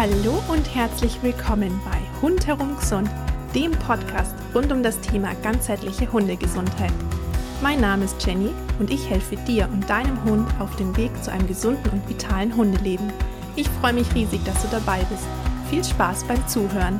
Hallo 0.00 0.42
und 0.48 0.74
herzlich 0.74 1.22
willkommen 1.22 1.78
bei 1.84 2.22
Hund 2.22 2.46
herum 2.46 2.74
gesund, 2.74 3.10
dem 3.54 3.72
Podcast 3.72 4.34
rund 4.54 4.72
um 4.72 4.82
das 4.82 4.98
Thema 5.02 5.34
ganzheitliche 5.42 6.10
Hundegesundheit. 6.10 6.94
Mein 7.60 7.82
Name 7.82 8.06
ist 8.06 8.24
Jenny 8.24 8.48
und 8.78 8.90
ich 8.90 9.10
helfe 9.10 9.36
dir 9.36 9.68
und 9.70 9.90
deinem 9.90 10.24
Hund 10.24 10.48
auf 10.58 10.74
dem 10.76 10.96
Weg 10.96 11.10
zu 11.22 11.30
einem 11.30 11.46
gesunden 11.46 11.90
und 11.90 12.08
vitalen 12.08 12.56
Hundeleben. 12.56 13.12
Ich 13.56 13.68
freue 13.68 13.92
mich 13.92 14.14
riesig, 14.14 14.42
dass 14.44 14.62
du 14.62 14.68
dabei 14.68 15.04
bist. 15.10 15.26
Viel 15.68 15.84
Spaß 15.84 16.24
beim 16.24 16.48
Zuhören. 16.48 16.98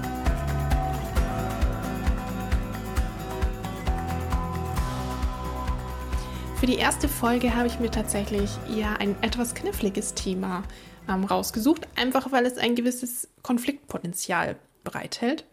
Für 6.56 6.66
die 6.66 6.76
erste 6.76 7.08
Folge 7.08 7.54
habe 7.54 7.66
ich 7.66 7.80
mir 7.80 7.90
tatsächlich 7.90 8.50
ja 8.68 8.92
ein 8.98 9.16
etwas 9.22 9.54
kniffliges 9.54 10.12
Thema 10.12 10.64
ähm, 11.08 11.24
rausgesucht, 11.24 11.88
einfach 12.00 12.32
weil 12.32 12.46
es 12.46 12.58
ein 12.58 12.74
gewisses 12.74 13.28
Konfliktpotenzial 13.42 14.56
bereithält. 14.82 15.44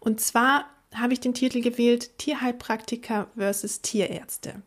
Und 0.00 0.20
zwar 0.20 0.66
habe 0.94 1.12
ich 1.12 1.20
den 1.20 1.34
Titel 1.34 1.60
gewählt 1.60 2.18
Tierheilpraktiker 2.18 3.28
versus 3.36 3.80
Tierärzte. 3.82 4.62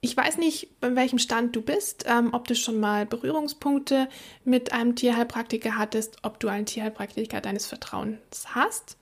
Ich 0.00 0.16
weiß 0.16 0.36
nicht, 0.36 0.80
bei 0.80 0.94
welchem 0.96 1.18
Stand 1.18 1.56
du 1.56 1.62
bist, 1.62 2.04
ähm, 2.06 2.34
ob 2.34 2.46
du 2.46 2.54
schon 2.54 2.78
mal 2.78 3.06
Berührungspunkte 3.06 4.08
mit 4.44 4.72
einem 4.72 4.96
Tierheilpraktiker 4.96 5.78
hattest, 5.78 6.18
ob 6.22 6.40
du 6.40 6.48
einen 6.48 6.66
Tierheilpraktiker 6.66 7.40
deines 7.40 7.66
Vertrauens 7.66 8.18
hast. 8.54 8.98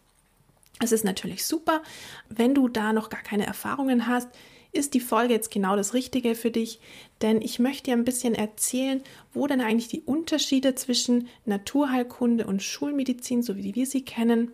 Es 0.79 0.93
ist 0.93 1.05
natürlich 1.05 1.45
super. 1.45 1.83
Wenn 2.29 2.55
du 2.55 2.69
da 2.69 2.93
noch 2.93 3.09
gar 3.09 3.23
keine 3.23 3.47
Erfahrungen 3.47 4.07
hast, 4.07 4.29
ist 4.73 4.95
die 4.95 5.01
Folge 5.01 5.35
jetzt 5.35 5.51
genau 5.51 5.77
das 5.77 5.95
Richtige 5.95 6.35
für 6.35 6.51
dich, 6.51 6.81
denn 7.21 7.43
ich 7.43 7.59
möchte 7.59 7.85
dir 7.85 7.93
ein 7.93 8.05
bisschen 8.05 8.35
erzählen, 8.35 9.03
wo 9.33 9.47
denn 9.47 9.61
eigentlich 9.61 9.89
die 9.89 10.01
Unterschiede 10.01 10.75
zwischen 10.75 11.29
Naturheilkunde 11.45 12.47
und 12.47 12.63
Schulmedizin, 12.63 13.43
so 13.43 13.57
wie 13.57 13.75
wir 13.75 13.87
sie 13.87 14.05
kennen, 14.05 14.51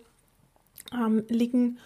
ähm, 0.93 1.25
liegen. 1.29 1.79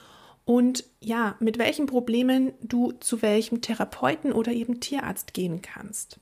Und 0.44 0.84
ja, 1.00 1.36
mit 1.40 1.58
welchen 1.58 1.86
Problemen 1.86 2.52
du 2.62 2.92
zu 2.92 3.22
welchem 3.22 3.60
Therapeuten 3.60 4.32
oder 4.32 4.52
eben 4.52 4.80
Tierarzt 4.80 5.34
gehen 5.34 5.60
kannst. 5.60 6.18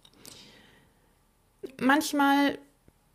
Manchmal 1.80 2.58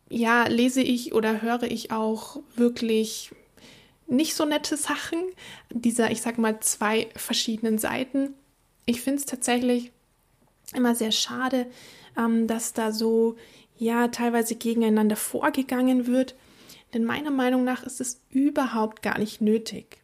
ja, 0.08 0.46
lese 0.46 0.82
ich 0.82 1.14
oder 1.14 1.42
höre 1.42 1.64
ich 1.64 1.90
auch 1.90 2.40
wirklich 2.54 3.32
nicht 4.06 4.34
so 4.34 4.44
nette 4.44 4.76
Sachen 4.76 5.18
dieser, 5.70 6.10
ich 6.10 6.22
sag 6.22 6.38
mal, 6.38 6.60
zwei 6.60 7.08
verschiedenen 7.16 7.78
Seiten 7.78 8.34
ich 8.86 9.02
finde 9.02 9.20
es 9.20 9.26
tatsächlich 9.26 9.92
immer 10.74 10.94
sehr 10.94 11.12
schade, 11.12 11.66
ähm, 12.16 12.46
dass 12.46 12.72
da 12.72 12.92
so, 12.92 13.36
ja, 13.76 14.08
teilweise 14.08 14.54
gegeneinander 14.54 15.16
vorgegangen 15.16 16.06
wird. 16.06 16.34
Denn 16.94 17.04
meiner 17.04 17.30
Meinung 17.30 17.64
nach 17.64 17.82
ist 17.82 18.00
es 18.00 18.22
überhaupt 18.30 19.02
gar 19.02 19.18
nicht 19.18 19.40
nötig. 19.40 19.98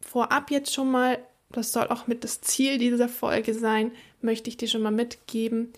Vorab 0.00 0.50
jetzt 0.50 0.72
schon 0.72 0.90
mal, 0.90 1.18
das 1.50 1.72
soll 1.72 1.88
auch 1.88 2.06
mit 2.06 2.24
das 2.24 2.40
Ziel 2.40 2.78
dieser 2.78 3.08
Folge 3.08 3.54
sein, 3.54 3.92
möchte 4.20 4.48
ich 4.48 4.56
dir 4.56 4.68
schon 4.68 4.82
mal 4.82 4.90
mitgeben. 4.90 5.72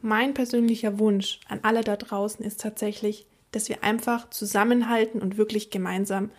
Mein 0.00 0.34
persönlicher 0.34 0.98
Wunsch 0.98 1.40
an 1.48 1.60
alle 1.62 1.82
da 1.82 1.96
draußen 1.96 2.44
ist 2.44 2.60
tatsächlich, 2.60 3.26
dass 3.50 3.68
wir 3.68 3.82
einfach 3.82 4.30
zusammenhalten 4.30 5.20
und 5.20 5.36
wirklich 5.36 5.70
gemeinsam 5.70 6.30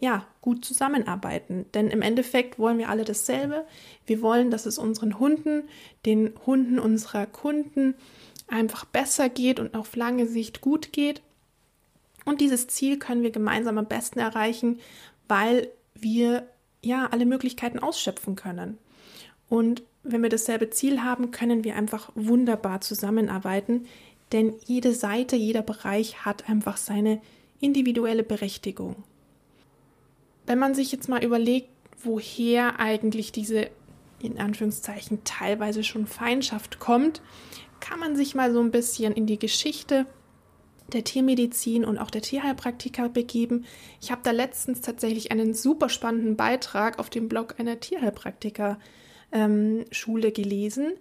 ja, 0.00 0.26
gut 0.40 0.64
zusammenarbeiten. 0.64 1.66
Denn 1.74 1.88
im 1.88 2.02
Endeffekt 2.02 2.58
wollen 2.58 2.78
wir 2.78 2.88
alle 2.88 3.04
dasselbe. 3.04 3.66
Wir 4.06 4.22
wollen, 4.22 4.50
dass 4.50 4.66
es 4.66 4.78
unseren 4.78 5.18
Hunden, 5.18 5.64
den 6.06 6.32
Hunden 6.46 6.78
unserer 6.78 7.26
Kunden 7.26 7.94
einfach 8.46 8.84
besser 8.84 9.28
geht 9.28 9.60
und 9.60 9.74
auf 9.74 9.96
lange 9.96 10.26
Sicht 10.26 10.60
gut 10.60 10.92
geht. 10.92 11.22
Und 12.24 12.40
dieses 12.40 12.68
Ziel 12.68 12.98
können 12.98 13.22
wir 13.22 13.30
gemeinsam 13.30 13.78
am 13.78 13.86
besten 13.86 14.18
erreichen, 14.18 14.80
weil 15.26 15.68
wir 15.94 16.46
ja 16.82 17.06
alle 17.06 17.26
Möglichkeiten 17.26 17.78
ausschöpfen 17.78 18.36
können. 18.36 18.78
Und 19.48 19.82
wenn 20.02 20.22
wir 20.22 20.28
dasselbe 20.30 20.70
Ziel 20.70 21.02
haben, 21.02 21.30
können 21.30 21.64
wir 21.64 21.74
einfach 21.76 22.10
wunderbar 22.14 22.80
zusammenarbeiten, 22.80 23.86
denn 24.32 24.54
jede 24.66 24.92
Seite, 24.92 25.36
jeder 25.36 25.62
Bereich 25.62 26.24
hat 26.24 26.48
einfach 26.48 26.76
seine 26.76 27.20
individuelle 27.60 28.22
Berechtigung. 28.22 28.96
Wenn 30.48 30.58
man 30.58 30.74
sich 30.74 30.90
jetzt 30.92 31.10
mal 31.10 31.22
überlegt, 31.22 31.68
woher 32.02 32.80
eigentlich 32.80 33.32
diese 33.32 33.68
in 34.22 34.38
Anführungszeichen 34.38 35.22
teilweise 35.24 35.84
schon 35.84 36.06
Feindschaft 36.06 36.78
kommt, 36.80 37.20
kann 37.80 38.00
man 38.00 38.16
sich 38.16 38.34
mal 38.34 38.50
so 38.50 38.60
ein 38.60 38.70
bisschen 38.70 39.12
in 39.12 39.26
die 39.26 39.38
Geschichte 39.38 40.06
der 40.94 41.04
Tiermedizin 41.04 41.84
und 41.84 41.98
auch 41.98 42.10
der 42.10 42.22
Tierheilpraktiker 42.22 43.10
begeben. 43.10 43.66
Ich 44.00 44.10
habe 44.10 44.22
da 44.24 44.30
letztens 44.30 44.80
tatsächlich 44.80 45.30
einen 45.32 45.52
super 45.52 45.90
spannenden 45.90 46.36
Beitrag 46.36 46.98
auf 46.98 47.10
dem 47.10 47.28
Blog 47.28 47.56
einer 47.58 47.78
Tierheilpraktiker 47.78 48.78
ähm, 49.32 49.84
gelesen. 49.90 50.94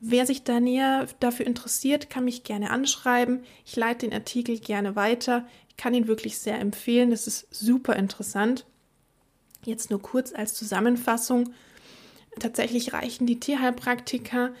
Wer 0.00 0.26
sich 0.26 0.42
da 0.42 0.58
näher 0.58 1.06
dafür 1.20 1.46
interessiert, 1.46 2.10
kann 2.10 2.24
mich 2.24 2.42
gerne 2.42 2.70
anschreiben. 2.70 3.44
Ich 3.64 3.76
leite 3.76 4.08
den 4.08 4.12
Artikel 4.12 4.58
gerne 4.58 4.96
weiter. 4.96 5.46
Ich 5.68 5.76
kann 5.76 5.94
ihn 5.94 6.08
wirklich 6.08 6.38
sehr 6.38 6.58
empfehlen. 6.58 7.10
Das 7.10 7.28
ist 7.28 7.46
super 7.54 7.94
interessant. 7.94 8.66
Jetzt 9.64 9.90
nur 9.90 10.00
kurz 10.00 10.32
als 10.32 10.54
Zusammenfassung. 10.54 11.52
Tatsächlich 12.38 12.92
reichen 12.92 13.26
die 13.26 13.40
Tierheilpraktiker 13.40 14.52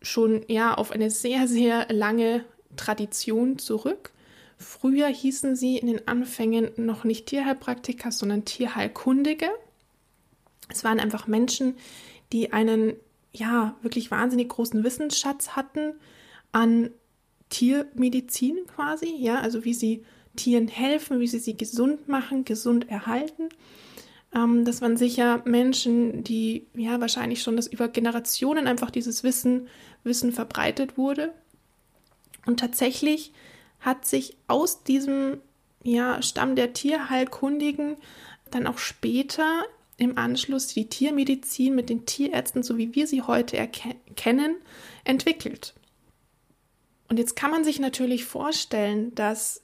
schon 0.00 0.44
ja 0.48 0.74
auf 0.74 0.92
eine 0.92 1.10
sehr, 1.10 1.48
sehr 1.48 1.92
lange 1.92 2.44
Tradition 2.76 3.58
zurück. 3.58 4.12
Früher 4.56 5.06
hießen 5.08 5.56
sie 5.56 5.78
in 5.78 5.86
den 5.86 6.08
Anfängen 6.08 6.70
noch 6.76 7.04
nicht 7.04 7.26
Tierheilpraktiker, 7.26 8.10
sondern 8.10 8.44
Tierheilkundige. 8.44 9.48
Es 10.68 10.84
waren 10.84 11.00
einfach 11.00 11.26
Menschen, 11.26 11.76
die 12.32 12.52
einen 12.52 12.94
ja 13.32 13.76
wirklich 13.82 14.10
wahnsinnig 14.10 14.48
großen 14.48 14.82
Wissensschatz 14.84 15.50
hatten 15.50 15.94
an 16.52 16.90
Tiermedizin 17.50 18.58
quasi, 18.66 19.14
ja, 19.16 19.40
also 19.40 19.64
wie 19.64 19.74
sie 19.74 20.04
Tieren 20.36 20.68
helfen, 20.68 21.20
wie 21.20 21.26
sie 21.26 21.38
sie 21.38 21.56
gesund 21.56 22.08
machen, 22.08 22.44
gesund 22.44 22.88
erhalten. 22.88 23.48
Ähm, 24.34 24.64
das 24.64 24.80
waren 24.80 24.96
sicher 24.96 25.42
Menschen, 25.44 26.24
die 26.24 26.66
ja 26.74 27.00
wahrscheinlich 27.00 27.42
schon 27.42 27.56
das 27.56 27.66
über 27.66 27.88
Generationen 27.88 28.66
einfach 28.66 28.90
dieses 28.90 29.22
Wissen, 29.24 29.68
Wissen 30.04 30.32
verbreitet 30.32 30.96
wurde. 30.96 31.32
Und 32.46 32.60
tatsächlich 32.60 33.32
hat 33.80 34.06
sich 34.06 34.36
aus 34.46 34.82
diesem 34.84 35.40
ja, 35.82 36.22
Stamm 36.22 36.56
der 36.56 36.72
Tierheilkundigen 36.72 37.96
dann 38.50 38.66
auch 38.66 38.78
später 38.78 39.64
im 39.96 40.16
Anschluss 40.16 40.68
die 40.68 40.88
Tiermedizin 40.88 41.74
mit 41.74 41.90
den 41.90 42.06
Tierärzten, 42.06 42.62
so 42.62 42.78
wie 42.78 42.94
wir 42.94 43.06
sie 43.06 43.22
heute 43.22 43.68
kennen, 44.16 44.56
entwickelt. 45.04 45.74
Und 47.08 47.18
jetzt 47.18 47.36
kann 47.36 47.50
man 47.50 47.64
sich 47.64 47.80
natürlich 47.80 48.24
vorstellen, 48.24 49.14
dass 49.14 49.62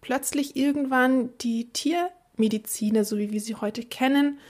plötzlich 0.00 0.56
irgendwann 0.56 1.36
die 1.38 1.70
Tier 1.70 2.10
Mediziner, 2.42 3.04
so 3.04 3.18
wie 3.18 3.30
wir 3.30 3.40
sie 3.40 3.54
heute 3.54 3.84
kennen, 3.84 4.40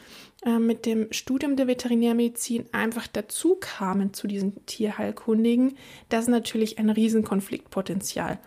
äh, 0.46 0.58
mit 0.58 0.86
dem 0.86 1.12
Studium 1.12 1.56
der 1.56 1.66
Veterinärmedizin 1.66 2.64
einfach 2.72 3.06
dazu 3.06 3.56
kamen 3.60 4.14
zu 4.14 4.26
diesen 4.26 4.64
Tierheilkundigen, 4.64 5.76
das 6.08 6.26
natürlich 6.26 6.78
ein 6.78 6.88
Riesenkonfliktpotenzial 6.88 8.38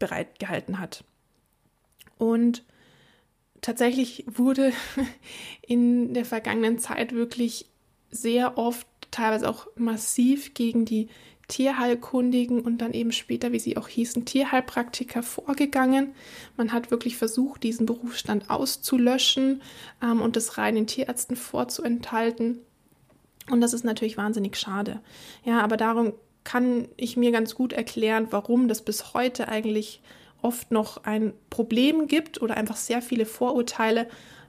bereitgehalten 0.00 0.80
hat. 0.80 1.04
Und 2.18 2.64
tatsächlich 3.60 4.24
wurde 4.26 4.72
in 5.62 6.12
der 6.12 6.24
vergangenen 6.24 6.80
Zeit 6.80 7.12
wirklich 7.12 7.66
sehr 8.10 8.58
oft, 8.58 8.88
teilweise 9.12 9.48
auch 9.48 9.68
massiv 9.76 10.54
gegen 10.54 10.84
die 10.84 11.08
Tierheilkundigen 11.48 12.60
und 12.60 12.78
dann 12.78 12.92
eben 12.92 13.12
später, 13.12 13.52
wie 13.52 13.60
sie 13.60 13.76
auch 13.76 13.88
hießen, 13.88 14.24
Tierheilpraktiker 14.24 15.22
vorgegangen. 15.22 16.14
Man 16.56 16.72
hat 16.72 16.90
wirklich 16.90 17.16
versucht, 17.16 17.62
diesen 17.62 17.86
Berufsstand 17.86 18.50
auszulöschen 18.50 19.62
ähm, 20.02 20.20
und 20.20 20.36
das 20.36 20.58
reinen 20.58 20.86
Tierärzten 20.86 21.36
vorzuenthalten. 21.36 22.58
Und 23.50 23.60
das 23.60 23.72
ist 23.72 23.84
natürlich 23.84 24.16
wahnsinnig 24.16 24.56
schade. 24.56 25.00
Ja, 25.44 25.60
aber 25.60 25.76
darum 25.76 26.14
kann 26.42 26.88
ich 26.96 27.16
mir 27.16 27.30
ganz 27.30 27.54
gut 27.54 27.72
erklären, 27.72 28.28
warum 28.30 28.66
das 28.68 28.82
bis 28.82 29.14
heute 29.14 29.48
eigentlich 29.48 30.02
oft 30.42 30.70
noch 30.70 31.04
ein 31.04 31.32
Problem 31.50 32.06
gibt 32.06 32.40
oder 32.42 32.56
einfach 32.56 32.76
sehr 32.76 33.02
viele 33.02 33.26
Vorurteile 33.26 34.08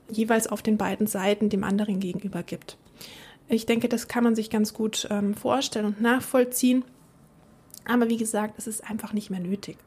jeweils 0.10 0.48
auf 0.48 0.62
den 0.62 0.78
beiden 0.78 1.08
Seiten 1.08 1.50
dem 1.50 1.64
anderen 1.64 2.00
gegenüber 2.00 2.44
gibt. 2.44 2.78
Ich 3.50 3.66
denke, 3.66 3.88
das 3.88 4.08
kann 4.08 4.24
man 4.24 4.36
sich 4.36 4.50
ganz 4.50 4.74
gut 4.74 5.08
ähm, 5.10 5.34
vorstellen 5.34 5.86
und 5.86 6.02
nachvollziehen. 6.02 6.84
Aber 7.86 8.10
wie 8.10 8.18
gesagt, 8.18 8.56
es 8.58 8.68
ist 8.68 8.90
einfach 8.90 9.14
nicht 9.14 9.30
mehr 9.30 9.40
nötig. 9.40 9.78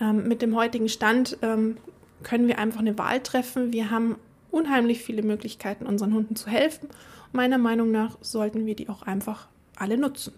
Ähm, 0.00 0.28
mit 0.28 0.42
dem 0.42 0.54
heutigen 0.54 0.88
Stand 0.88 1.36
ähm, 1.42 1.76
können 2.22 2.46
wir 2.46 2.58
einfach 2.58 2.80
eine 2.80 2.96
Wahl 2.98 3.20
treffen. 3.20 3.72
Wir 3.72 3.90
haben 3.90 4.16
unheimlich 4.50 5.02
viele 5.02 5.22
Möglichkeiten, 5.22 5.86
unseren 5.86 6.14
Hunden 6.14 6.36
zu 6.36 6.48
helfen. 6.48 6.88
Meiner 7.32 7.58
Meinung 7.58 7.90
nach 7.90 8.18
sollten 8.20 8.66
wir 8.66 8.76
die 8.76 8.88
auch 8.88 9.02
einfach 9.02 9.48
alle 9.76 9.96
nutzen. 9.96 10.32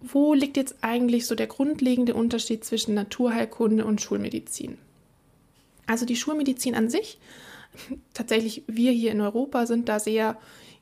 Wo 0.00 0.34
liegt 0.34 0.56
jetzt 0.56 0.76
eigentlich 0.82 1.26
so 1.26 1.34
der 1.34 1.46
grundlegende 1.46 2.14
Unterschied 2.14 2.64
zwischen 2.64 2.94
Naturheilkunde 2.94 3.84
und 3.84 4.00
Schulmedizin? 4.00 4.78
Also 5.86 6.06
die 6.06 6.16
Schulmedizin 6.16 6.74
an 6.74 6.90
sich, 6.90 7.18
tatsächlich 8.14 8.64
wir 8.66 8.92
hier 8.92 9.12
in 9.12 9.20
Europa 9.20 9.66
sind 9.66 9.88
da 9.88 10.00
sehr 10.00 10.36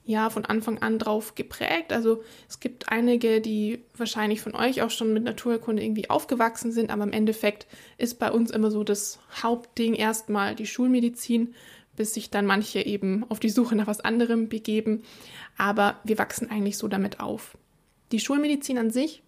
ja 0.05 0.31
von 0.31 0.45
Anfang 0.45 0.79
an 0.79 0.99
drauf 0.99 1.35
geprägt. 1.35 1.93
Also 1.93 2.23
es 2.49 2.61
gibt 2.61 2.91
einige, 2.91 3.41
die 3.41 3.85
wahrscheinlich 3.97 4.41
von 4.41 4.55
euch 4.55 4.83
auch 4.83 4.91
schon 4.91 5.13
mit 5.13 5.25
Naturkunde 5.25 5.83
irgendwie 5.83 6.11
aufgewachsen 6.11 6.73
sind, 6.73 6.91
aber 6.91 7.05
im 7.05 7.13
Endeffekt 7.13 7.67
ist 7.99 8.19
bei 8.19 8.31
uns 8.33 8.51
immer 8.51 8.71
so 8.71 8.83
das 8.83 9.19
Hauptding 9.43 9.95
erstmal 9.95 10.55
die 10.55 10.67
Schulmedizin, 10.67 11.55
bis 11.97 12.15
sich 12.15 12.31
dann 12.31 12.47
manche 12.47 12.81
eben 12.81 13.25
auf 13.29 13.41
die 13.41 13.51
Suche 13.51 13.77
nach 13.77 13.87
was 13.87 14.01
anderem 14.01 14.49
begeben. 14.49 15.03
Aber 15.59 16.01
wir 16.05 16.19
wachsen 16.19 16.51
eigentlich 16.51 16.79
so 16.79 16.89
damit 16.89 17.21
auf. 17.21 17.57
Die 18.13 18.21
Schulmedizin 18.21 18.79
an 18.79 18.91
sich 18.91 19.23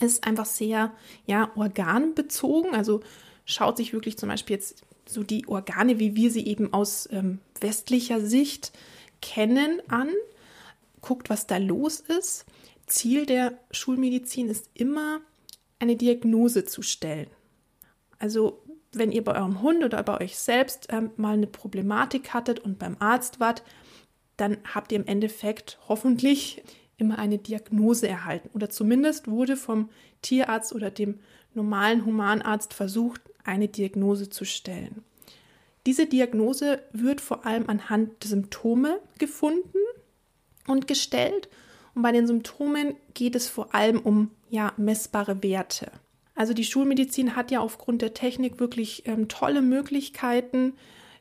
ist 0.00 0.26
einfach 0.26 0.46
sehr 0.46 0.92
ja 1.26 1.50
organbezogen, 1.56 2.74
also 2.74 3.00
schaut 3.44 3.76
sich 3.76 3.92
wirklich 3.92 4.18
zum 4.18 4.28
Beispiel 4.28 4.56
jetzt 4.56 4.82
so 5.06 5.22
die 5.22 5.46
Organe, 5.46 5.98
wie 5.98 6.16
wir 6.16 6.30
sie 6.30 6.46
eben 6.46 6.72
aus 6.72 7.08
ähm, 7.12 7.38
westlicher 7.60 8.20
Sicht 8.20 8.72
kennen, 9.24 9.80
an, 9.88 10.10
guckt, 11.00 11.30
was 11.30 11.46
da 11.46 11.56
los 11.56 12.00
ist. 12.00 12.44
Ziel 12.86 13.24
der 13.24 13.58
Schulmedizin 13.70 14.48
ist 14.48 14.68
immer, 14.74 15.22
eine 15.78 15.96
Diagnose 15.96 16.64
zu 16.64 16.82
stellen. 16.82 17.28
Also 18.18 18.62
wenn 18.92 19.10
ihr 19.10 19.24
bei 19.24 19.34
eurem 19.34 19.62
Hund 19.62 19.82
oder 19.82 20.02
bei 20.02 20.20
euch 20.20 20.36
selbst 20.36 20.88
ähm, 20.90 21.10
mal 21.16 21.34
eine 21.34 21.46
Problematik 21.46 22.32
hattet 22.34 22.60
und 22.60 22.78
beim 22.78 22.96
Arzt 23.00 23.40
wart, 23.40 23.64
dann 24.36 24.58
habt 24.72 24.92
ihr 24.92 24.98
im 24.98 25.06
Endeffekt 25.06 25.78
hoffentlich 25.88 26.62
immer 26.96 27.18
eine 27.18 27.38
Diagnose 27.38 28.06
erhalten. 28.06 28.50
Oder 28.52 28.68
zumindest 28.68 29.28
wurde 29.28 29.56
vom 29.56 29.88
Tierarzt 30.22 30.74
oder 30.74 30.90
dem 30.90 31.18
normalen 31.54 32.04
Humanarzt 32.04 32.74
versucht, 32.74 33.22
eine 33.42 33.68
Diagnose 33.68 34.28
zu 34.28 34.44
stellen. 34.44 35.02
Diese 35.86 36.06
Diagnose 36.06 36.82
wird 36.92 37.20
vor 37.20 37.44
allem 37.44 37.68
anhand 37.68 38.22
der 38.22 38.30
Symptome 38.30 39.00
gefunden 39.18 39.78
und 40.66 40.86
gestellt. 40.86 41.48
Und 41.94 42.02
bei 42.02 42.12
den 42.12 42.26
Symptomen 42.26 42.94
geht 43.12 43.36
es 43.36 43.48
vor 43.48 43.74
allem 43.74 44.00
um 44.00 44.30
ja, 44.48 44.72
messbare 44.76 45.42
Werte. 45.42 45.92
Also 46.34 46.52
die 46.52 46.64
Schulmedizin 46.64 47.36
hat 47.36 47.50
ja 47.50 47.60
aufgrund 47.60 48.02
der 48.02 48.14
Technik 48.14 48.58
wirklich 48.58 49.06
ähm, 49.06 49.28
tolle 49.28 49.62
Möglichkeiten, 49.62 50.74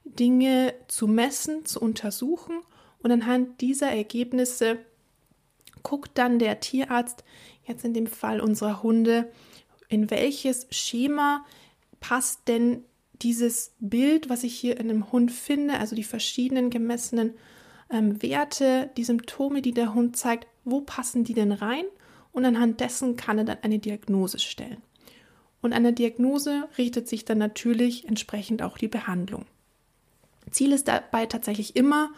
Dinge 0.06 0.74
zu 0.88 1.08
messen, 1.08 1.66
zu 1.66 1.80
untersuchen. 1.80 2.62
Und 3.02 3.12
anhand 3.12 3.62
dieser 3.62 3.92
Ergebnisse 3.92 4.80
guckt 5.84 6.12
dann 6.16 6.40
der 6.40 6.62
Tierarzt, 6.62 7.24
jetzt 7.66 7.86
in 7.86 7.94
dem 7.94 8.08
Fall 8.08 8.40
unserer 8.40 8.82
Hunde, 8.82 9.30
in 9.90 10.10
welches 10.10 10.68
Schema 10.72 11.46
passt 12.00 12.48
denn 12.48 12.84
dieses 13.24 13.74
Bild, 13.80 14.30
was 14.30 14.44
ich 14.44 14.54
hier 14.56 14.80
in 14.80 14.90
einem 14.90 15.12
Hund 15.12 15.32
finde, 15.32 15.80
also 15.80 15.96
die 15.96 16.04
verschiedenen 16.04 16.70
gemessenen 16.70 17.34
ähm, 17.90 18.22
Werte, 18.22 18.90
die 18.98 19.04
Symptome, 19.04 19.62
die 19.62 19.74
der 19.74 19.94
Hund 19.94 20.18
zeigt, 20.18 20.48
wo 20.64 20.82
passen 20.82 21.24
die 21.24 21.34
denn 21.34 21.52
rein? 21.52 21.86
Und 22.32 22.46
anhand 22.46 22.80
dessen 22.80 23.16
kann 23.16 23.38
er 23.38 23.44
dann 23.44 23.60
eine 23.62 23.80
Diagnose 23.80 24.40
stellen. 24.40 24.82
Und 25.62 25.74
an 25.74 25.84
der 25.84 25.92
Diagnose 25.92 26.68
richtet 26.78 27.08
sich 27.08 27.26
dann 27.26 27.38
natürlich 27.38 28.08
entsprechend 28.08 28.62
auch 28.62 28.78
die 28.78 28.88
Behandlung. 28.88 29.46
Ziel 30.52 30.72
ist 30.72 30.88
dabei 30.88 31.26
tatsächlich 31.26 31.76
immer, 31.76 32.12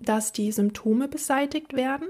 dass 0.00 0.32
die 0.32 0.52
Symptome 0.52 1.08
beseitigt 1.08 1.74
werden. 1.74 2.08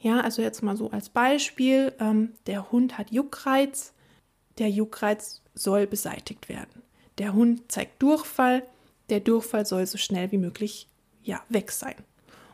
Ja, 0.00 0.20
also 0.20 0.42
jetzt 0.42 0.62
mal 0.62 0.76
so 0.76 0.90
als 0.90 1.08
Beispiel, 1.08 1.92
ähm, 2.00 2.32
der 2.46 2.72
Hund 2.72 2.98
hat 2.98 3.10
Juckreiz, 3.10 3.94
der 4.58 4.68
Juckreiz 4.68 5.42
soll 5.54 5.86
beseitigt 5.86 6.48
werden. 6.48 6.83
Der 7.18 7.34
Hund 7.34 7.70
zeigt 7.70 8.02
Durchfall, 8.02 8.64
der 9.08 9.20
Durchfall 9.20 9.66
soll 9.66 9.86
so 9.86 9.98
schnell 9.98 10.32
wie 10.32 10.38
möglich 10.38 10.88
ja, 11.22 11.42
weg 11.48 11.70
sein. 11.70 11.94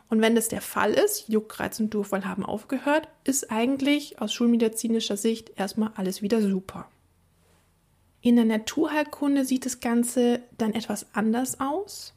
Und 0.09 0.21
wenn 0.21 0.35
das 0.35 0.49
der 0.49 0.61
Fall 0.61 0.93
ist, 0.93 1.29
Juckreiz 1.29 1.79
und 1.79 1.93
Durchfall 1.93 2.25
haben 2.25 2.45
aufgehört, 2.45 3.07
ist 3.23 3.49
eigentlich 3.49 4.21
aus 4.21 4.33
schulmedizinischer 4.33 5.15
Sicht 5.15 5.53
erstmal 5.55 5.91
alles 5.95 6.21
wieder 6.21 6.41
super. 6.41 6.89
In 8.21 8.35
der 8.35 8.45
Naturheilkunde 8.45 9.45
sieht 9.45 9.65
das 9.65 9.79
Ganze 9.79 10.41
dann 10.57 10.73
etwas 10.73 11.07
anders 11.13 11.59
aus. 11.59 12.13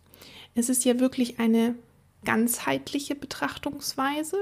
Es 0.54 0.68
ist 0.68 0.84
ja 0.84 1.00
wirklich 1.00 1.38
eine 1.38 1.76
ganzheitliche 2.24 3.14
Betrachtungsweise. 3.14 4.36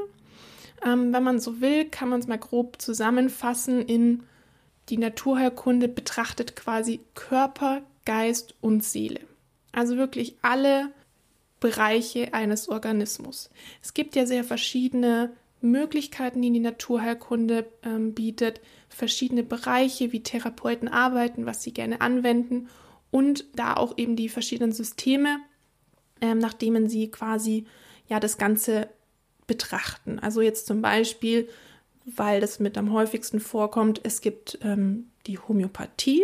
Ähm, 0.84 1.12
wenn 1.12 1.22
man 1.22 1.38
so 1.38 1.60
will, 1.60 1.84
kann 1.84 2.08
man 2.08 2.20
es 2.20 2.26
mal 2.26 2.38
grob 2.38 2.81
zusammenfassen 2.81 3.82
in 3.82 4.22
die 4.88 4.98
Naturheilkunde 4.98 5.88
betrachtet 5.88 6.56
quasi 6.56 7.00
Körper, 7.14 7.82
Geist 8.04 8.54
und 8.60 8.84
Seele. 8.84 9.20
Also 9.72 9.96
wirklich 9.96 10.37
alle 10.43 10.90
Bereiche 11.60 12.34
eines 12.34 12.69
Organismus. 12.69 13.50
Es 13.82 13.94
gibt 13.94 14.16
ja 14.16 14.26
sehr 14.26 14.44
verschiedene 14.44 15.32
Möglichkeiten, 15.60 16.43
die 16.43 16.50
die 16.50 16.60
Naturheilkunde 16.60 17.66
ähm, 17.84 18.14
bietet, 18.14 18.60
verschiedene 18.88 19.44
Bereiche, 19.44 20.12
wie 20.12 20.22
Therapeuten 20.22 20.88
arbeiten, 20.88 21.46
was 21.46 21.62
sie 21.62 21.72
gerne 21.72 22.00
anwenden 22.00 22.69
und 23.10 23.44
da 23.54 23.75
auch 23.75 23.96
eben 23.96 24.16
die 24.16 24.28
verschiedenen 24.28 24.72
Systeme, 24.72 25.38
ähm, 26.20 26.38
nach 26.38 26.52
denen 26.52 26.88
sie 26.88 27.10
quasi 27.10 27.66
ja 28.08 28.19
das 28.19 28.38
Ganze 28.38 28.88
betrachten. 29.46 30.19
Also 30.19 30.40
jetzt 30.40 30.66
zum 30.66 30.82
Beispiel, 30.82 31.48
weil 32.05 32.40
das 32.40 32.58
mit 32.58 32.76
am 32.76 32.93
häufigsten 32.93 33.38
vorkommt, 33.38 34.00
es 34.02 34.20
gibt 34.20 34.58
ähm, 34.62 35.10
die 35.26 35.38
Homöopathie, 35.38 36.22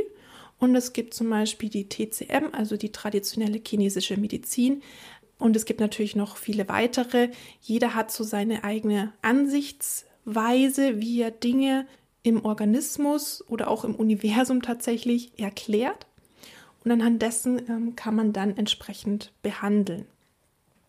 und 0.58 0.75
es 0.75 0.93
gibt 0.93 1.14
zum 1.14 1.31
Beispiel 1.31 1.69
die 1.69 1.88
TCM, 1.88 2.52
also 2.52 2.76
die 2.76 2.90
traditionelle 2.90 3.60
chinesische 3.64 4.16
Medizin. 4.16 4.82
Und 5.38 5.55
es 5.55 5.64
gibt 5.64 5.81
natürlich 5.81 6.16
noch 6.16 6.37
viele 6.37 6.69
weitere. 6.69 7.31
Jeder 7.60 7.94
hat 7.94 8.10
so 8.10 8.25
seine 8.25 8.64
eigene 8.64 9.12
Ansichtsweise, 9.22 11.00
wie 11.00 11.20
er 11.22 11.31
Dinge 11.31 11.87
im 12.25 12.44
Organismus 12.44 13.44
oder 13.49 13.70
auch 13.70 13.84
im 13.84 13.94
Universum 13.94 14.62
tatsächlich 14.62 15.38
erklärt. 15.38 16.06
Und 16.84 16.90
anhand 16.90 17.22
dessen 17.22 17.62
ähm, 17.69 17.96
kann 17.96 18.16
man 18.16 18.32
dann 18.32 18.56
entsprechend 18.56 19.32
behandeln. 19.43 20.06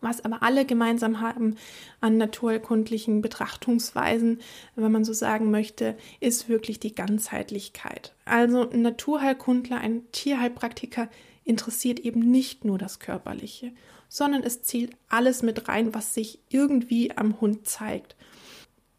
Was 0.00 0.24
aber 0.24 0.42
alle 0.42 0.64
gemeinsam 0.64 1.20
haben 1.20 1.56
an 2.00 2.16
naturerkundlichen 2.16 3.20
Betrachtungsweisen, 3.20 4.40
wenn 4.74 4.92
man 4.92 5.04
so 5.04 5.12
sagen 5.12 5.50
möchte, 5.50 5.96
ist 6.20 6.48
wirklich 6.48 6.80
die 6.80 6.94
Ganzheitlichkeit. 6.94 8.14
Also 8.24 8.70
ein 8.70 8.80
Naturheilkundler, 8.82 9.78
ein 9.78 10.10
Tierheilpraktiker 10.12 11.08
interessiert 11.44 12.00
eben 12.00 12.20
nicht 12.20 12.64
nur 12.64 12.78
das 12.78 12.98
Körperliche, 12.98 13.72
sondern 14.08 14.42
es 14.42 14.62
zielt 14.62 14.92
alles 15.08 15.42
mit 15.42 15.68
rein, 15.68 15.94
was 15.94 16.14
sich 16.14 16.40
irgendwie 16.48 17.16
am 17.16 17.40
Hund 17.40 17.68
zeigt. 17.68 18.16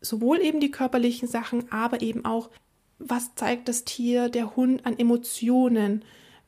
Sowohl 0.02 0.40
eben 0.40 0.60
die 0.60 0.72
körperlichen 0.72 1.28
Sachen, 1.28 1.72
aber 1.72 2.02
eben 2.02 2.26
auch, 2.26 2.50
was 3.00 3.34
zeigt 3.36 3.68
das 3.68 3.86
Tier, 3.86 4.30
der 4.30 4.56
Hund 4.56 4.86
an 4.86 4.98
Emotionen, 5.00 6.04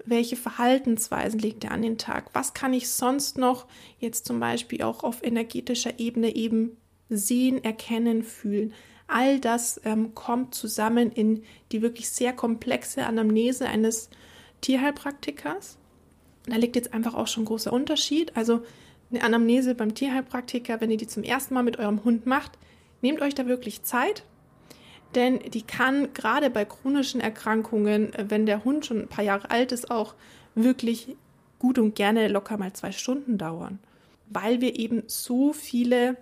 welche 0.06 0.36
Verhaltensweisen 0.36 1.40
legt 1.40 1.64
er 1.64 1.72
an 1.72 1.82
den 1.82 1.98
Tag? 1.98 2.30
Was 2.34 2.54
kann 2.54 2.74
ich 2.74 2.90
sonst 2.90 3.38
noch 3.38 3.68
jetzt 4.00 4.26
zum 4.26 4.40
Beispiel 4.40 4.84
auch 4.84 5.04
auf 5.04 5.24
energetischer 5.24 6.00
Ebene 6.00 6.36
eben 6.36 6.78
sehen, 7.10 7.64
erkennen, 7.64 8.24
fühlen? 8.24 8.74
All 9.08 9.40
das 9.40 9.82
ähm, 9.86 10.16
kommt 10.16 10.56
zusammen 10.56 11.12
in 11.12 11.44
die 11.72 11.82
wirklich 11.82 12.10
sehr 12.10 12.34
komplexe 12.34 13.06
Anamnese 13.06 13.68
eines 13.68 14.10
Tierheilpraktikers. 14.62 15.78
Da 16.46 16.56
liegt 16.56 16.76
jetzt 16.76 16.94
einfach 16.94 17.14
auch 17.14 17.28
schon 17.28 17.44
ein 17.44 17.48
großer 17.48 17.72
Unterschied. 17.72 18.36
Also 18.36 18.64
eine 19.12 19.24
Anamnese 19.24 19.76
beim 19.76 19.94
Tierheilpraktiker, 19.94 20.82
wenn 20.82 20.92
ihr 20.92 20.98
die 20.98 21.08
zum 21.08 21.24
ersten 21.24 21.54
Mal 21.54 21.64
mit 21.64 21.80
eurem 21.80 22.04
Hund 22.04 22.26
macht, 22.26 22.58
nehmt 23.02 23.22
euch 23.22 23.36
da 23.36 23.46
wirklich 23.46 23.84
Zeit, 23.84 24.24
denn 25.16 25.40
die 25.40 25.62
kann 25.62 26.14
gerade 26.14 26.50
bei 26.50 26.66
chronischen 26.66 27.22
Erkrankungen, 27.22 28.14
äh, 28.14 28.26
wenn 28.30 28.46
der 28.46 28.64
Hund 28.64 28.86
schon 28.86 29.02
ein 29.02 29.08
paar 29.08 29.24
Jahre 29.24 29.50
alt 29.52 29.72
ist, 29.72 29.92
auch 29.92 30.14
wirklich 30.56 31.16
gut 31.60 31.80
und 31.80 31.96
gerne 31.96 32.28
locker 32.28 32.58
mal 32.58 32.74
zwei 32.74 32.92
Stunden 32.92 33.38
dauern, 33.38 33.80
weil 34.30 34.62
wir 34.62 34.78
eben 34.78 35.04
so 35.08 35.54
viele 35.54 36.18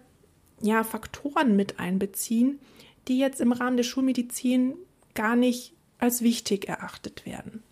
ja, 0.61 0.83
Faktoren 0.83 1.55
mit 1.55 1.79
einbeziehen, 1.79 2.59
die 3.07 3.17
jetzt 3.17 3.41
im 3.41 3.51
Rahmen 3.51 3.77
der 3.77 3.83
Schulmedizin 3.83 4.75
gar 5.15 5.35
nicht 5.35 5.73
als 5.97 6.21
wichtig 6.21 6.67
erachtet 6.67 7.25
werden. 7.25 7.63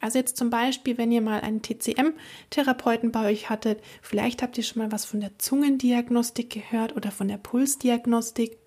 Also 0.00 0.18
jetzt 0.18 0.36
zum 0.36 0.50
Beispiel, 0.50 0.96
wenn 0.96 1.10
ihr 1.10 1.20
mal 1.20 1.40
einen 1.40 1.62
TCM-Therapeuten 1.62 3.10
bei 3.10 3.30
euch 3.30 3.50
hattet, 3.50 3.80
vielleicht 4.00 4.42
habt 4.42 4.56
ihr 4.56 4.64
schon 4.64 4.82
mal 4.82 4.92
was 4.92 5.04
von 5.04 5.20
der 5.20 5.38
Zungendiagnostik 5.38 6.50
gehört 6.50 6.94
oder 6.96 7.10
von 7.10 7.26
der 7.28 7.38
Pulsdiagnostik. 7.38 8.58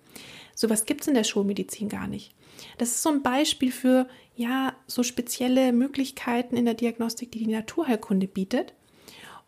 Sowas 0.54 0.84
gibt 0.84 1.02
es 1.02 1.08
in 1.08 1.14
der 1.14 1.24
Schulmedizin 1.24 1.88
gar 1.88 2.06
nicht. 2.06 2.34
Das 2.78 2.90
ist 2.90 3.02
so 3.02 3.10
ein 3.10 3.22
Beispiel 3.22 3.72
für, 3.72 4.06
ja, 4.36 4.74
so 4.86 5.02
spezielle 5.02 5.72
Möglichkeiten 5.72 6.56
in 6.56 6.64
der 6.64 6.74
Diagnostik, 6.74 7.32
die 7.32 7.40
die 7.40 7.52
Naturheilkunde 7.52 8.26
bietet. 8.26 8.74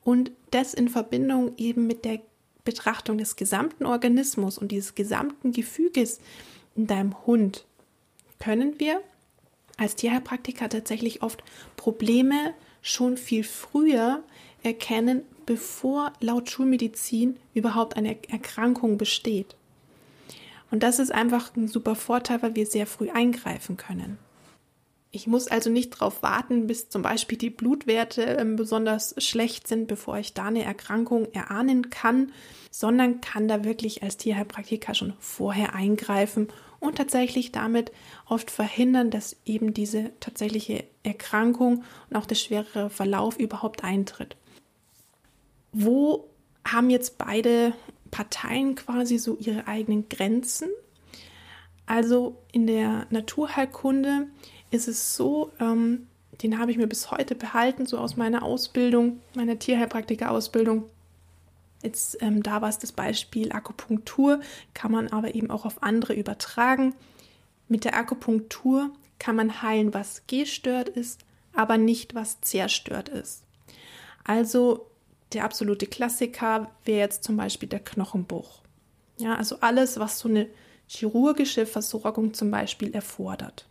Und 0.02 0.32
das 0.50 0.74
in 0.74 0.88
Verbindung 0.88 1.52
eben 1.56 1.86
mit 1.86 2.04
der 2.04 2.20
Betrachtung 2.64 3.18
des 3.18 3.36
gesamten 3.36 3.86
Organismus 3.86 4.58
und 4.58 4.72
dieses 4.72 4.94
gesamten 4.94 5.52
Gefüges 5.52 6.20
in 6.76 6.86
deinem 6.86 7.26
Hund 7.26 7.66
können 8.38 8.78
wir 8.80 9.00
als 9.76 9.96
Tierheilpraktiker 9.96 10.68
tatsächlich 10.68 11.22
oft 11.22 11.42
Probleme 11.76 12.54
schon 12.82 13.16
viel 13.16 13.44
früher 13.44 14.22
erkennen, 14.62 15.22
bevor 15.46 16.12
laut 16.20 16.50
Schulmedizin 16.50 17.36
überhaupt 17.54 17.96
eine 17.96 18.16
Erkrankung 18.28 18.98
besteht. 18.98 19.56
Und 20.70 20.82
das 20.82 20.98
ist 20.98 21.12
einfach 21.12 21.54
ein 21.56 21.68
super 21.68 21.94
Vorteil, 21.94 22.42
weil 22.42 22.56
wir 22.56 22.66
sehr 22.66 22.86
früh 22.86 23.10
eingreifen 23.10 23.76
können. 23.76 24.18
Ich 25.14 25.28
muss 25.28 25.46
also 25.46 25.70
nicht 25.70 25.94
darauf 25.94 26.24
warten, 26.24 26.66
bis 26.66 26.88
zum 26.88 27.02
Beispiel 27.02 27.38
die 27.38 27.50
Blutwerte 27.50 28.22
ähm, 28.22 28.56
besonders 28.56 29.14
schlecht 29.18 29.68
sind, 29.68 29.86
bevor 29.86 30.18
ich 30.18 30.34
da 30.34 30.46
eine 30.46 30.64
Erkrankung 30.64 31.32
erahnen 31.32 31.88
kann, 31.90 32.32
sondern 32.72 33.20
kann 33.20 33.46
da 33.46 33.62
wirklich 33.62 34.02
als 34.02 34.16
Tierheilpraktiker 34.16 34.92
schon 34.94 35.12
vorher 35.20 35.72
eingreifen 35.76 36.48
und 36.80 36.96
tatsächlich 36.96 37.52
damit 37.52 37.92
oft 38.26 38.50
verhindern, 38.50 39.10
dass 39.10 39.36
eben 39.44 39.72
diese 39.72 40.10
tatsächliche 40.18 40.82
Erkrankung 41.04 41.84
und 42.10 42.16
auch 42.16 42.26
der 42.26 42.34
schwerere 42.34 42.90
Verlauf 42.90 43.38
überhaupt 43.38 43.84
eintritt. 43.84 44.36
Wo 45.72 46.28
haben 46.66 46.90
jetzt 46.90 47.18
beide 47.18 47.72
Parteien 48.14 48.76
quasi 48.76 49.18
so 49.18 49.36
ihre 49.40 49.66
eigenen 49.66 50.08
Grenzen? 50.08 50.68
Also 51.84 52.36
in 52.52 52.68
der 52.68 53.08
Naturheilkunde 53.10 54.28
ist 54.70 54.86
es 54.86 55.16
so, 55.16 55.50
ähm, 55.58 56.06
den 56.40 56.60
habe 56.60 56.70
ich 56.70 56.76
mir 56.76 56.86
bis 56.86 57.10
heute 57.10 57.34
behalten, 57.34 57.86
so 57.86 57.98
aus 57.98 58.16
meiner 58.16 58.44
Ausbildung, 58.44 59.20
meiner 59.34 59.58
Tierheilpraktiker-Ausbildung. 59.58 60.84
Jetzt, 61.82 62.22
ähm, 62.22 62.44
da 62.44 62.62
war 62.62 62.68
es 62.68 62.78
das 62.78 62.92
Beispiel 62.92 63.50
Akupunktur, 63.50 64.40
kann 64.74 64.92
man 64.92 65.08
aber 65.08 65.34
eben 65.34 65.50
auch 65.50 65.64
auf 65.64 65.82
andere 65.82 66.14
übertragen. 66.14 66.94
Mit 67.68 67.84
der 67.84 67.96
Akupunktur 67.96 68.90
kann 69.18 69.34
man 69.34 69.60
heilen, 69.60 69.92
was 69.92 70.22
gestört 70.28 70.88
ist, 70.88 71.20
aber 71.52 71.78
nicht, 71.78 72.14
was 72.14 72.40
zerstört 72.42 73.08
ist. 73.08 73.42
Also 74.22 74.86
der 75.34 75.44
absolute 75.44 75.86
Klassiker 75.86 76.70
wäre 76.84 77.00
jetzt 77.00 77.24
zum 77.24 77.36
Beispiel 77.36 77.68
der 77.68 77.80
Knochenbruch. 77.80 78.62
Ja, 79.18 79.34
also 79.36 79.58
alles, 79.60 79.98
was 79.98 80.18
so 80.18 80.28
eine 80.28 80.48
chirurgische 80.86 81.66
Versorgung 81.66 82.34
zum 82.34 82.50
Beispiel 82.50 82.94
erfordert. 82.94 83.66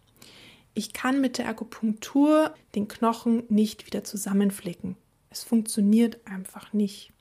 Ich 0.74 0.94
kann 0.94 1.22
mit 1.22 1.38
der 1.38 1.48
Akupunktur 1.48 2.54
den 2.76 2.88
Knochen 2.88 3.44
nicht 3.50 3.86
wieder 3.86 4.04
zusammenflicken. 4.04 4.96
Es 5.30 5.44
funktioniert 5.44 6.20
einfach 6.26 6.74
nicht. 6.74 7.12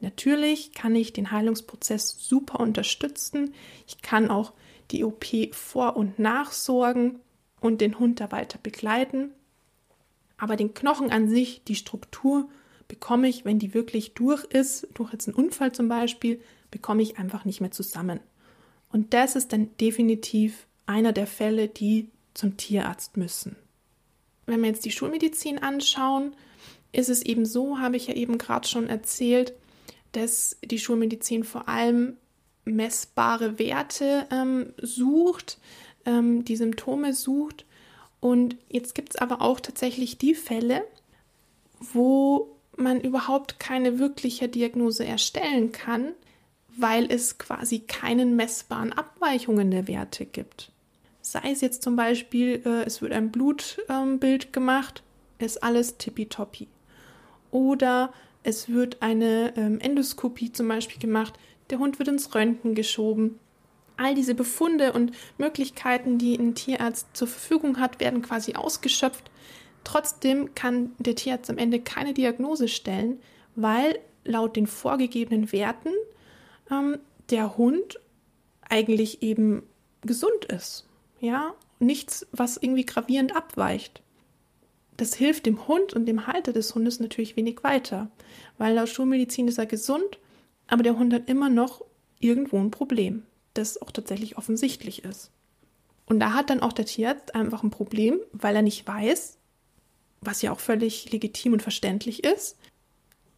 Natürlich 0.00 0.72
kann 0.72 0.94
ich 0.94 1.12
den 1.12 1.30
Heilungsprozess 1.30 2.16
super 2.18 2.60
unterstützen. 2.60 3.54
Ich 3.86 4.02
kann 4.02 4.30
auch 4.30 4.52
die 4.90 5.04
OP 5.04 5.26
vor- 5.52 5.96
und 5.96 6.18
nachsorgen 6.18 7.20
und 7.60 7.80
den 7.80 7.98
Hund 7.98 8.20
da 8.20 8.30
weiter 8.30 8.58
begleiten. 8.62 9.30
Aber 10.38 10.56
den 10.56 10.74
Knochen 10.74 11.10
an 11.10 11.28
sich, 11.28 11.64
die 11.64 11.76
Struktur, 11.76 12.48
bekomme 12.88 13.28
ich, 13.28 13.44
wenn 13.44 13.58
die 13.58 13.74
wirklich 13.74 14.14
durch 14.14 14.44
ist, 14.44 14.88
durch 14.94 15.12
jetzt 15.12 15.28
einen 15.28 15.36
Unfall 15.36 15.72
zum 15.72 15.88
Beispiel, 15.88 16.40
bekomme 16.70 17.02
ich 17.02 17.18
einfach 17.18 17.44
nicht 17.44 17.60
mehr 17.60 17.70
zusammen. 17.70 18.20
Und 18.90 19.14
das 19.14 19.36
ist 19.36 19.52
dann 19.52 19.70
definitiv 19.80 20.66
einer 20.86 21.12
der 21.12 21.26
Fälle, 21.26 21.68
die 21.68 22.08
zum 22.34 22.56
Tierarzt 22.56 23.16
müssen. 23.16 23.56
Wenn 24.46 24.60
wir 24.60 24.68
jetzt 24.68 24.84
die 24.84 24.90
Schulmedizin 24.90 25.58
anschauen, 25.58 26.34
ist 26.92 27.08
es 27.08 27.22
eben 27.22 27.44
so, 27.44 27.78
habe 27.78 27.96
ich 27.96 28.06
ja 28.06 28.14
eben 28.14 28.38
gerade 28.38 28.68
schon 28.68 28.88
erzählt, 28.88 29.52
dass 30.12 30.56
die 30.64 30.78
Schulmedizin 30.78 31.44
vor 31.44 31.68
allem 31.68 32.16
messbare 32.64 33.58
Werte 33.58 34.26
ähm, 34.30 34.72
sucht, 34.80 35.58
ähm, 36.04 36.44
die 36.44 36.56
Symptome 36.56 37.12
sucht. 37.12 37.64
Und 38.20 38.56
jetzt 38.68 38.94
gibt 38.94 39.10
es 39.10 39.16
aber 39.16 39.42
auch 39.42 39.60
tatsächlich 39.60 40.18
die 40.18 40.34
Fälle, 40.34 40.84
wo 41.80 42.55
man 42.78 43.00
überhaupt 43.00 43.58
keine 43.58 43.98
wirkliche 43.98 44.48
Diagnose 44.48 45.04
erstellen 45.04 45.72
kann, 45.72 46.12
weil 46.76 47.10
es 47.10 47.38
quasi 47.38 47.80
keinen 47.80 48.36
messbaren 48.36 48.92
Abweichungen 48.92 49.70
der 49.70 49.88
Werte 49.88 50.26
gibt. 50.26 50.70
Sei 51.22 51.50
es 51.50 51.60
jetzt 51.60 51.82
zum 51.82 51.96
Beispiel, 51.96 52.62
äh, 52.64 52.84
es 52.84 53.02
wird 53.02 53.12
ein 53.12 53.32
Blutbild 53.32 54.44
ähm, 54.44 54.52
gemacht, 54.52 55.02
ist 55.38 55.62
alles 55.62 55.96
tippitoppi. 55.96 56.68
Oder 57.50 58.12
es 58.42 58.68
wird 58.68 59.02
eine 59.02 59.52
ähm, 59.56 59.80
Endoskopie 59.80 60.52
zum 60.52 60.68
Beispiel 60.68 61.00
gemacht, 61.00 61.34
der 61.70 61.78
Hund 61.78 61.98
wird 61.98 62.08
ins 62.08 62.32
Röntgen 62.34 62.74
geschoben. 62.74 63.40
All 63.96 64.14
diese 64.14 64.34
Befunde 64.34 64.92
und 64.92 65.12
Möglichkeiten, 65.38 66.18
die 66.18 66.36
ein 66.36 66.54
Tierarzt 66.54 67.08
zur 67.14 67.26
Verfügung 67.26 67.80
hat, 67.80 67.98
werden 67.98 68.22
quasi 68.22 68.54
ausgeschöpft. 68.54 69.30
Trotzdem 69.86 70.54
kann 70.54 70.92
der 70.98 71.14
Tierarzt 71.14 71.48
am 71.48 71.58
Ende 71.58 71.80
keine 71.80 72.12
Diagnose 72.12 72.68
stellen, 72.68 73.20
weil 73.54 73.98
laut 74.24 74.56
den 74.56 74.66
vorgegebenen 74.66 75.52
Werten 75.52 75.90
ähm, 76.70 76.98
der 77.30 77.56
Hund 77.56 78.00
eigentlich 78.68 79.22
eben 79.22 79.62
gesund 80.02 80.44
ist 80.46 80.86
ja, 81.20 81.54
nichts, 81.78 82.26
was 82.32 82.56
irgendwie 82.56 82.86
gravierend 82.86 83.34
abweicht. 83.34 84.02
Das 84.96 85.14
hilft 85.14 85.46
dem 85.46 85.68
Hund 85.68 85.92
und 85.92 86.06
dem 86.06 86.26
Halter 86.26 86.52
des 86.52 86.74
Hundes 86.74 87.00
natürlich 87.00 87.36
wenig 87.36 87.62
weiter, 87.62 88.10
weil 88.58 88.74
laut 88.74 88.88
Schulmedizin 88.88 89.48
ist 89.48 89.58
er 89.58 89.66
gesund, 89.66 90.18
aber 90.68 90.82
der 90.82 90.98
Hund 90.98 91.12
hat 91.12 91.28
immer 91.28 91.50
noch 91.50 91.84
irgendwo 92.18 92.58
ein 92.58 92.70
Problem, 92.70 93.24
das 93.54 93.80
auch 93.80 93.90
tatsächlich 93.90 94.38
offensichtlich 94.38 95.04
ist. 95.04 95.30
Und 96.06 96.20
da 96.20 96.32
hat 96.32 96.50
dann 96.50 96.60
auch 96.60 96.72
der 96.72 96.86
Tierarzt 96.86 97.34
einfach 97.34 97.62
ein 97.62 97.70
Problem, 97.70 98.20
weil 98.32 98.56
er 98.56 98.62
nicht 98.62 98.86
weiß, 98.86 99.35
was 100.20 100.42
ja 100.42 100.52
auch 100.52 100.60
völlig 100.60 101.10
legitim 101.12 101.52
und 101.52 101.62
verständlich 101.62 102.24
ist, 102.24 102.56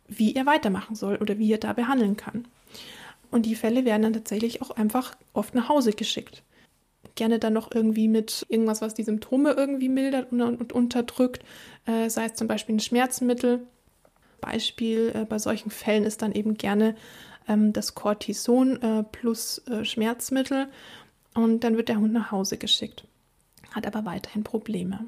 wie 0.07 0.35
er 0.35 0.47
weitermachen 0.47 0.97
soll 0.97 1.17
oder 1.17 1.39
wie 1.39 1.53
er 1.53 1.59
da 1.59 1.73
behandeln 1.73 2.17
kann. 2.17 2.47
Und 3.31 3.45
die 3.45 3.57
Fälle 3.57 3.85
werden 3.85 4.03
dann 4.03 4.13
tatsächlich 4.15 4.63
auch 4.63 4.71
einfach 4.71 5.17
oft 5.35 5.55
nach 5.55 5.69
Hause 5.69 5.93
geschickt 5.93 6.43
gerne 7.19 7.39
dann 7.39 7.53
noch 7.53 7.71
irgendwie 7.75 8.09
mit 8.09 8.47
irgendwas, 8.49 8.81
was 8.81 8.95
die 8.95 9.03
Symptome 9.03 9.53
irgendwie 9.53 9.89
mildert 9.89 10.33
und, 10.33 10.73
unterdrückt, 10.73 11.45
äh, 11.85 12.09
sei 12.09 12.27
es 12.27 12.35
zum 12.35 12.47
Beispiel 12.47 12.77
ein 12.77 12.81
Schmerzmittel. 12.81 13.67
Beispiel 14.41 15.13
äh, 15.15 15.25
bei 15.25 15.39
solchen 15.39 15.71
Fällen 15.71 16.05
ist 16.05 16.23
dann 16.23 16.33
eben 16.33 16.55
gerne 16.55 16.95
ähm, 17.49 17.73
das 17.73 17.95
Cortison 17.95 18.81
äh, 18.81 19.03
plus 19.03 19.59
äh, 19.67 19.85
Schmerzmittel 19.85 20.69
und 21.35 21.65
dann 21.65 21.77
wird 21.77 21.89
der 21.89 21.99
Hund 21.99 22.13
nach 22.13 22.31
Hause 22.31 22.57
geschickt, 22.57 23.05
hat 23.73 23.87
aber 23.87 24.05
weiterhin 24.05 24.45
Probleme. 24.45 25.05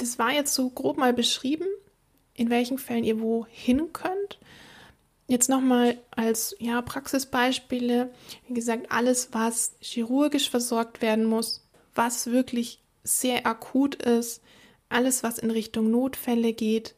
Das 0.00 0.18
war 0.18 0.32
jetzt 0.32 0.54
so 0.54 0.70
grob 0.70 0.96
mal 0.96 1.12
beschrieben, 1.12 1.66
in 2.32 2.48
welchen 2.48 2.78
Fällen 2.78 3.04
ihr 3.04 3.20
wohin 3.20 3.92
könnt. 3.92 4.38
Jetzt 5.26 5.50
nochmal 5.50 5.98
als 6.10 6.56
ja, 6.58 6.80
Praxisbeispiele, 6.80 8.10
wie 8.48 8.54
gesagt, 8.54 8.90
alles, 8.90 9.28
was 9.32 9.76
chirurgisch 9.80 10.48
versorgt 10.48 11.02
werden 11.02 11.26
muss, 11.26 11.68
was 11.94 12.28
wirklich 12.28 12.80
sehr 13.04 13.46
akut 13.46 13.94
ist, 13.96 14.42
alles, 14.88 15.22
was 15.22 15.38
in 15.38 15.50
Richtung 15.50 15.90
Notfälle 15.90 16.54
geht, 16.54 16.94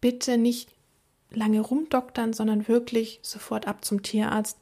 bitte 0.00 0.38
nicht 0.38 0.70
lange 1.30 1.60
rumdoktern, 1.60 2.32
sondern 2.32 2.66
wirklich 2.66 3.20
sofort 3.20 3.68
ab 3.68 3.84
zum 3.84 4.02
Tierarzt, 4.02 4.56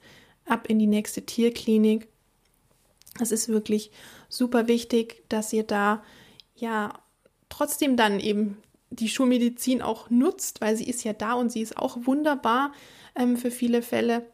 ab 0.44 0.66
in 0.68 0.80
die 0.80 0.88
nächste 0.88 1.22
Tierklinik. 1.22 2.08
Es 3.20 3.30
ist 3.30 3.48
wirklich 3.48 3.92
super 4.28 4.66
wichtig, 4.66 5.22
dass 5.28 5.52
ihr 5.52 5.62
da 5.62 6.02
ja 6.56 6.98
trotzdem 7.48 7.96
dann 7.96 8.20
eben 8.20 8.58
die 8.90 9.08
Schulmedizin 9.08 9.82
auch 9.82 10.10
nutzt, 10.10 10.60
weil 10.60 10.76
sie 10.76 10.88
ist 10.88 11.04
ja 11.04 11.12
da 11.12 11.34
und 11.34 11.50
sie 11.50 11.60
ist 11.60 11.76
auch 11.76 11.98
wunderbar 12.02 12.72
ähm, 13.14 13.36
für 13.36 13.50
viele 13.50 13.82
Fälle. 13.82 14.26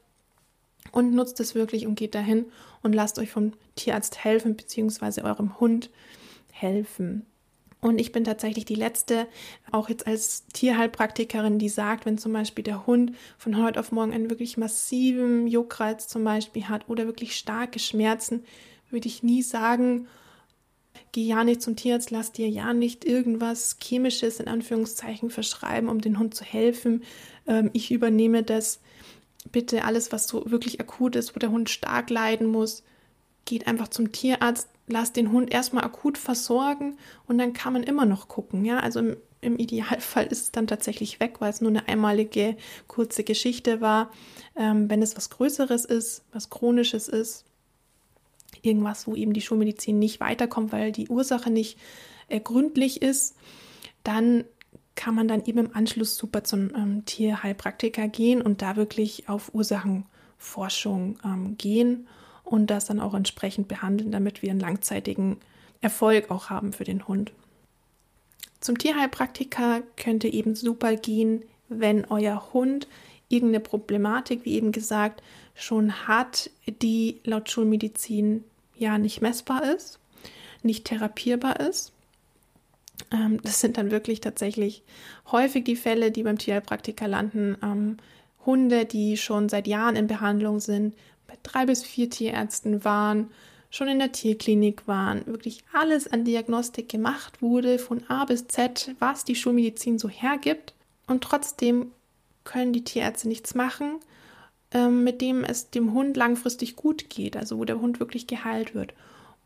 Und 0.90 1.14
nutzt 1.14 1.40
es 1.40 1.54
wirklich 1.54 1.86
und 1.86 1.94
geht 1.94 2.14
dahin 2.14 2.46
und 2.82 2.92
lasst 2.92 3.18
euch 3.18 3.30
vom 3.30 3.52
Tierarzt 3.76 4.24
helfen, 4.24 4.56
beziehungsweise 4.56 5.24
eurem 5.24 5.58
Hund 5.60 5.90
helfen. 6.50 7.24
Und 7.80 8.00
ich 8.00 8.12
bin 8.12 8.22
tatsächlich 8.22 8.64
die 8.64 8.76
Letzte, 8.76 9.26
auch 9.72 9.88
jetzt 9.88 10.06
als 10.06 10.46
Tierheilpraktikerin, 10.52 11.58
die 11.58 11.68
sagt, 11.68 12.06
wenn 12.06 12.16
zum 12.16 12.32
Beispiel 12.32 12.62
der 12.62 12.86
Hund 12.86 13.12
von 13.38 13.60
heute 13.60 13.80
auf 13.80 13.90
morgen 13.90 14.12
einen 14.12 14.30
wirklich 14.30 14.56
massiven 14.56 15.48
Juckreiz 15.48 16.06
zum 16.06 16.22
Beispiel 16.22 16.68
hat 16.68 16.88
oder 16.88 17.06
wirklich 17.06 17.36
starke 17.36 17.80
Schmerzen, 17.80 18.44
würde 18.90 19.08
ich 19.08 19.24
nie 19.24 19.42
sagen, 19.42 20.06
geh 21.12 21.22
ja 21.22 21.44
nicht 21.44 21.62
zum 21.62 21.76
Tierarzt, 21.76 22.10
lass 22.10 22.32
dir 22.32 22.48
ja 22.48 22.72
nicht 22.72 23.04
irgendwas 23.04 23.76
Chemisches 23.80 24.40
in 24.40 24.48
Anführungszeichen 24.48 25.30
verschreiben, 25.30 25.88
um 25.88 26.00
den 26.00 26.18
Hund 26.18 26.34
zu 26.34 26.44
helfen. 26.44 27.04
Ähm, 27.46 27.70
ich 27.72 27.90
übernehme 27.90 28.42
das. 28.42 28.80
Bitte 29.50 29.84
alles, 29.84 30.12
was 30.12 30.28
so 30.28 30.48
wirklich 30.52 30.80
akut 30.80 31.16
ist, 31.16 31.34
wo 31.34 31.40
der 31.40 31.50
Hund 31.50 31.68
stark 31.68 32.10
leiden 32.10 32.46
muss, 32.46 32.84
geht 33.44 33.66
einfach 33.66 33.88
zum 33.88 34.12
Tierarzt, 34.12 34.68
lass 34.86 35.12
den 35.12 35.32
Hund 35.32 35.52
erstmal 35.52 35.82
akut 35.82 36.16
versorgen 36.16 36.96
und 37.26 37.38
dann 37.38 37.52
kann 37.52 37.72
man 37.72 37.82
immer 37.82 38.06
noch 38.06 38.28
gucken. 38.28 38.64
Ja, 38.64 38.78
also 38.78 39.00
im, 39.00 39.16
im 39.40 39.58
Idealfall 39.58 40.26
ist 40.26 40.42
es 40.42 40.52
dann 40.52 40.68
tatsächlich 40.68 41.18
weg, 41.18 41.40
weil 41.40 41.50
es 41.50 41.60
nur 41.60 41.70
eine 41.70 41.88
einmalige 41.88 42.56
kurze 42.86 43.24
Geschichte 43.24 43.80
war. 43.80 44.12
Ähm, 44.54 44.88
wenn 44.88 45.02
es 45.02 45.16
was 45.16 45.28
Größeres 45.30 45.84
ist, 45.84 46.22
was 46.32 46.48
Chronisches 46.48 47.08
ist, 47.08 47.44
irgendwas, 48.62 49.06
wo 49.06 49.14
eben 49.14 49.32
die 49.32 49.40
Schulmedizin 49.40 49.98
nicht 49.98 50.20
weiterkommt, 50.20 50.72
weil 50.72 50.92
die 50.92 51.08
Ursache 51.08 51.50
nicht 51.50 51.78
äh, 52.28 52.40
gründlich 52.40 53.02
ist, 53.02 53.36
dann 54.04 54.44
kann 54.94 55.14
man 55.14 55.28
dann 55.28 55.44
eben 55.44 55.58
im 55.58 55.74
Anschluss 55.74 56.16
super 56.16 56.44
zum 56.44 56.74
ähm, 56.74 57.04
Tierheilpraktiker 57.04 58.08
gehen 58.08 58.42
und 58.42 58.62
da 58.62 58.76
wirklich 58.76 59.28
auf 59.28 59.54
Ursachenforschung 59.54 61.18
ähm, 61.24 61.56
gehen 61.56 62.08
und 62.44 62.68
das 62.68 62.86
dann 62.86 63.00
auch 63.00 63.14
entsprechend 63.14 63.68
behandeln, 63.68 64.12
damit 64.12 64.42
wir 64.42 64.50
einen 64.50 64.60
langzeitigen 64.60 65.38
Erfolg 65.80 66.30
auch 66.30 66.50
haben 66.50 66.72
für 66.72 66.84
den 66.84 67.08
Hund. 67.08 67.32
Zum 68.60 68.78
Tierheilpraktiker 68.78 69.82
könnte 69.96 70.28
eben 70.28 70.54
super 70.54 70.94
gehen, 70.96 71.42
wenn 71.68 72.04
euer 72.04 72.52
Hund 72.52 72.86
irgendeine 73.28 73.60
Problematik, 73.60 74.44
wie 74.44 74.54
eben 74.54 74.72
gesagt, 74.72 75.22
schon 75.54 76.06
hat, 76.06 76.50
die 76.66 77.20
laut 77.24 77.50
Schulmedizin 77.50 78.44
ja 78.82 78.98
nicht 78.98 79.22
messbar 79.22 79.64
ist, 79.74 79.98
nicht 80.62 80.84
therapierbar 80.84 81.60
ist. 81.60 81.92
Ähm, 83.10 83.40
das 83.42 83.60
sind 83.60 83.78
dann 83.78 83.90
wirklich 83.90 84.20
tatsächlich 84.20 84.82
häufig 85.30 85.64
die 85.64 85.76
Fälle, 85.76 86.10
die 86.10 86.22
beim 86.22 86.38
Tierheilpraktiker 86.38 87.08
landen. 87.08 87.56
Ähm, 87.62 87.96
Hunde, 88.44 88.84
die 88.84 89.16
schon 89.16 89.48
seit 89.48 89.66
Jahren 89.66 89.96
in 89.96 90.06
Behandlung 90.06 90.60
sind, 90.60 90.94
bei 91.26 91.34
drei 91.42 91.66
bis 91.66 91.82
vier 91.82 92.10
Tierärzten 92.10 92.84
waren, 92.84 93.30
schon 93.70 93.88
in 93.88 93.98
der 93.98 94.12
Tierklinik 94.12 94.86
waren, 94.86 95.26
wirklich 95.26 95.64
alles 95.72 96.06
an 96.06 96.24
Diagnostik 96.24 96.88
gemacht 96.88 97.40
wurde, 97.40 97.78
von 97.78 98.02
A 98.08 98.24
bis 98.24 98.46
Z, 98.48 98.94
was 98.98 99.24
die 99.24 99.34
Schulmedizin 99.34 99.98
so 99.98 100.08
hergibt. 100.08 100.74
Und 101.06 101.24
trotzdem 101.24 101.92
können 102.44 102.72
die 102.72 102.84
Tierärzte 102.84 103.28
nichts 103.28 103.54
machen, 103.54 104.00
mit 104.88 105.20
dem 105.20 105.44
es 105.44 105.70
dem 105.70 105.92
Hund 105.92 106.16
langfristig 106.16 106.76
gut 106.76 107.10
geht, 107.10 107.36
also 107.36 107.58
wo 107.58 107.64
der 107.64 107.80
Hund 107.80 108.00
wirklich 108.00 108.26
geheilt 108.26 108.74
wird. 108.74 108.94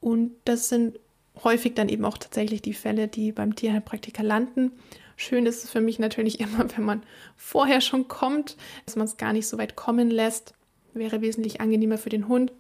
Und 0.00 0.33
das 0.45 0.68
sind 0.68 0.99
häufig 1.42 1.75
dann 1.75 1.88
eben 1.88 2.04
auch 2.04 2.18
tatsächlich 2.18 2.62
die 2.62 2.75
Fälle, 2.75 3.09
die 3.09 3.33
beim 3.33 3.54
Tierheilpraktiker 3.54 4.23
landen. 4.23 4.73
Schön 5.16 5.47
ist 5.47 5.64
es 5.64 5.71
für 5.71 5.80
mich 5.80 5.99
natürlich 5.99 6.40
immer, 6.40 6.66
wenn 6.76 6.85
man 6.85 7.02
vorher 7.37 7.80
schon 7.80 8.09
kommt, 8.09 8.56
dass 8.85 8.97
man 8.97 9.06
es 9.06 9.16
gar 9.16 9.33
nicht 9.33 9.49
so 9.49 9.59
weit 9.59 9.76
kommen 9.76 10.11
lässt. 10.11 10.54
Wäre 10.95 11.21
wesentlich 11.21 11.61
angenehmer 11.61 11.99
für 11.99 12.09
den 12.09 12.28
Hund. 12.28 12.52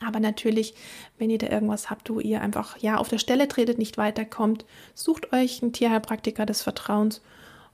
Aber 0.00 0.20
natürlich, 0.20 0.74
wenn 1.18 1.30
ihr 1.30 1.38
da 1.38 1.48
irgendwas 1.48 1.88
habt, 1.90 2.10
wo 2.10 2.20
ihr 2.20 2.40
einfach 2.40 2.78
ja 2.78 2.96
auf 2.96 3.08
der 3.08 3.18
Stelle 3.18 3.48
tretet, 3.48 3.78
nicht 3.78 3.96
weiterkommt, 3.96 4.64
sucht 4.94 5.32
euch 5.32 5.62
einen 5.62 5.72
Tierheilpraktiker 5.72 6.46
des 6.46 6.62
Vertrauens 6.62 7.22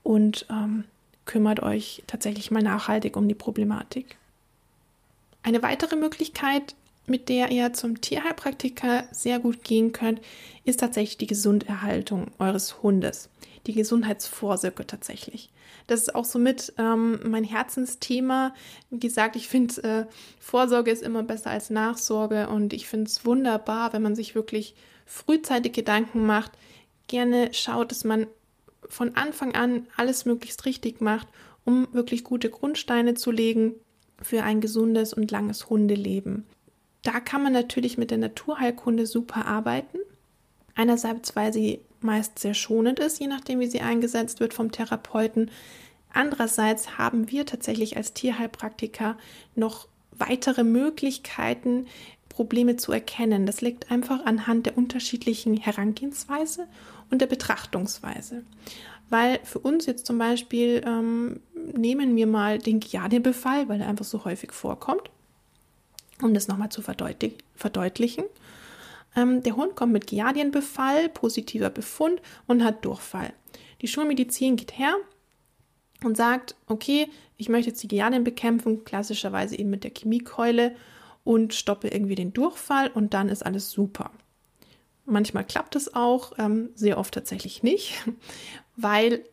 und 0.03 0.47
ähm, 0.51 0.85
kümmert 1.25 1.63
euch 1.63 2.03
tatsächlich 2.07 2.51
mal 2.51 2.63
nachhaltig 2.63 3.17
um 3.17 3.29
die 3.29 3.35
Problematik. 3.35 4.17
Eine 5.43 5.63
weitere 5.63 5.97
Möglichkeit, 5.97 6.75
mit 7.07 7.29
der 7.29 7.51
ihr 7.51 7.73
zum 7.73 8.01
Tierheilpraktiker 8.01 9.05
sehr 9.11 9.41
gut 9.41 9.65
gehen 9.65 9.93
könnt, 9.93 10.21
ist 10.65 10.81
tatsächlich 10.81 11.19
die 11.19 11.27
Gesunderhaltung 11.27 12.29
eures 12.39 12.83
Hundes. 12.83 13.31
Die 13.67 13.75
Gesundheitsvorsorge 13.75 14.87
tatsächlich. 14.87 15.51
Das 15.87 16.01
ist 16.01 16.15
auch 16.15 16.25
somit 16.25 16.73
ähm, 16.79 17.21
mein 17.29 17.45
Herzensthema. 17.45 18.55
Wie 18.91 19.01
gesagt, 19.01 19.37
ich 19.37 19.49
finde, 19.49 19.83
äh, 19.83 20.07
Vorsorge 20.39 20.91
ist 20.91 21.03
immer 21.03 21.23
besser 21.23 21.51
als 21.51 21.69
Nachsorge 21.69 22.49
und 22.49 22.73
ich 22.73 22.87
finde 22.87 23.07
es 23.07 23.25
wunderbar, 23.27 23.93
wenn 23.93 24.03
man 24.03 24.15
sich 24.15 24.35
wirklich 24.35 24.75
frühzeitig 25.05 25.73
Gedanken 25.73 26.25
macht, 26.25 26.53
gerne 27.09 27.53
schaut, 27.53 27.91
dass 27.91 28.05
man 28.05 28.29
von 28.89 29.17
Anfang 29.17 29.55
an 29.55 29.87
alles 29.97 30.25
möglichst 30.25 30.65
richtig 30.65 31.01
macht, 31.01 31.27
um 31.65 31.89
wirklich 31.93 32.25
gute 32.25 32.51
Grundsteine 32.51 33.15
zu 33.15 33.31
legen 33.31 33.75
für 34.23 34.43
ein 34.43 34.61
gesundes 34.61 35.13
und 35.13 35.31
langes 35.31 35.69
Hundeleben. 35.71 36.45
Da 37.03 37.21
kann 37.21 37.43
man 37.43 37.53
natürlich 37.53 37.99
mit 37.99 38.11
der 38.11 38.19
Naturheilkunde 38.19 39.07
super 39.07 39.47
arbeiten. 39.47 39.99
Einerseits, 40.75 41.35
weil 41.37 41.53
sie 41.53 41.81
meist 42.01 42.39
sehr 42.39 42.55
schonend 42.55 42.99
ist, 42.99 43.21
je 43.21 43.27
nachdem, 43.27 43.61
wie 43.61 43.67
sie 43.67 43.81
eingesetzt 43.81 44.41
wird 44.41 44.55
vom 44.55 44.73
Therapeuten. 44.73 45.51
Andererseits 46.13 46.99
haben 46.99 47.31
wir 47.31 47.47
tatsächlich 47.47 47.97
als 47.97 48.15
Tierheilpraktiker 48.15 49.17
noch 49.55 49.89
weitere 50.13 50.65
Möglichkeiten, 50.65 51.87
Probleme 52.29 52.77
zu 52.77 52.93
erkennen. 52.93 53.47
Das 53.47 53.61
liegt 53.61 53.91
einfach 53.91 54.25
anhand 54.25 54.67
der 54.67 54.79
unterschiedlichen 54.79 55.57
Herangehensweise 55.57 56.67
und 57.11 57.21
der 57.21 57.27
Betrachtungsweise. 57.27 58.45
Weil 59.11 59.41
für 59.43 59.59
uns 59.59 59.87
jetzt 59.87 60.07
zum 60.07 60.19
Beispiel 60.19 60.83
ähm, 60.87 61.41
nehmen 61.55 62.17
wir 62.17 62.27
mal 62.27 62.59
den 62.59 62.81
Giardie-Befall, 62.81 63.69
weil 63.69 63.81
er 63.81 63.89
einfach 63.89 64.05
so 64.05 64.25
häufig 64.25 64.53
vorkommt, 64.53 65.11
um 66.23 66.33
das 66.33 66.49
nochmal 66.49 66.71
zu 66.71 66.81
verdeutlich 66.81 67.35
verdeutlichen. 67.55 68.25
Ähm, 69.17 69.43
der 69.43 69.57
Hund 69.57 69.77
kommt 69.77 69.93
mit 69.93 70.07
Giardienbefall, 70.07 71.09
positiver 71.09 71.71
Befund 71.71 72.23
und 72.47 72.65
hat 72.65 72.85
Durchfall. 72.85 73.33
Die 73.81 73.89
Schulmedizin 73.89 74.57
geht 74.57 74.79
her 74.79 74.95
und 76.05 76.17
sagt, 76.17 76.55
okay, 76.67 77.09
ich 77.37 77.49
möchte 77.49 77.71
jetzt 77.71 77.83
die 77.83 77.89
Giardien 77.89 78.25
bekämpfen, 78.25 78.85
klassischerweise 78.85 79.59
eben 79.59 79.71
mit 79.71 79.85
der 79.85 79.93
Chemiekeule 79.93 80.77
und 81.25 81.55
stoppe 81.55 81.89
irgendwie 81.89 82.15
den 82.15 82.33
Durchfall 82.33 82.89
und 82.89 83.15
dann 83.15 83.29
ist 83.29 83.45
alles 83.45 83.71
super. 83.71 84.11
Manchmal 85.07 85.45
klappt 85.45 85.75
es 85.75 85.95
auch, 85.95 86.33
ähm, 86.39 86.71
sehr 86.75 86.99
oft 86.99 87.15
tatsächlich 87.15 87.63
nicht, 87.63 87.95
weil 88.83 89.25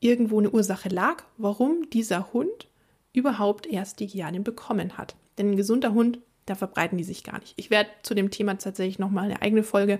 irgendwo 0.00 0.38
eine 0.38 0.50
Ursache 0.50 0.88
lag, 0.88 1.24
warum 1.36 1.88
dieser 1.90 2.32
Hund 2.32 2.68
überhaupt 3.12 3.66
erst 3.66 4.00
die 4.00 4.06
Giardien 4.06 4.44
bekommen 4.44 4.98
hat. 4.98 5.16
Denn 5.38 5.52
ein 5.52 5.56
gesunder 5.56 5.94
Hund, 5.94 6.20
da 6.44 6.54
verbreiten 6.54 6.98
die 6.98 7.04
sich 7.04 7.24
gar 7.24 7.40
nicht. 7.40 7.54
Ich 7.56 7.70
werde 7.70 7.90
zu 8.02 8.14
dem 8.14 8.30
Thema 8.30 8.56
tatsächlich 8.56 8.98
nochmal 8.98 9.24
eine 9.24 9.42
eigene 9.42 9.62
Folge 9.62 9.98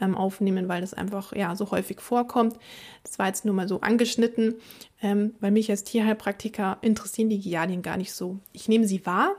ähm, 0.00 0.16
aufnehmen, 0.16 0.68
weil 0.68 0.80
das 0.80 0.94
einfach 0.94 1.34
ja 1.36 1.54
so 1.54 1.70
häufig 1.70 2.00
vorkommt. 2.00 2.58
Das 3.04 3.18
war 3.18 3.26
jetzt 3.26 3.44
nur 3.44 3.54
mal 3.54 3.68
so 3.68 3.80
angeschnitten, 3.80 4.56
ähm, 5.02 5.34
weil 5.40 5.52
mich 5.52 5.70
als 5.70 5.84
Tierheilpraktiker 5.84 6.78
interessieren 6.80 7.28
die 7.28 7.38
Giardien 7.38 7.82
gar 7.82 7.96
nicht 7.96 8.12
so. 8.12 8.38
Ich 8.52 8.66
nehme 8.68 8.88
sie 8.88 9.06
wahr, 9.06 9.36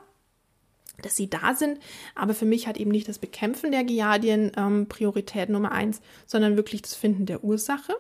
dass 1.02 1.18
sie 1.18 1.30
da 1.30 1.56
sind. 1.56 1.80
Aber 2.14 2.34
für 2.34 2.46
mich 2.46 2.68
hat 2.68 2.78
eben 2.78 2.92
nicht 2.92 3.10
das 3.10 3.20
Bekämpfen 3.20 3.72
der 3.72 3.84
Giardien 3.84 4.52
ähm, 4.56 4.88
Priorität 4.88 5.50
Nummer 5.50 5.72
eins, 5.72 6.02
sondern 6.26 6.56
wirklich 6.56 6.84
das 6.84 6.96
Finden 6.96 7.26
der 7.26 7.44
Ursache 7.44 7.96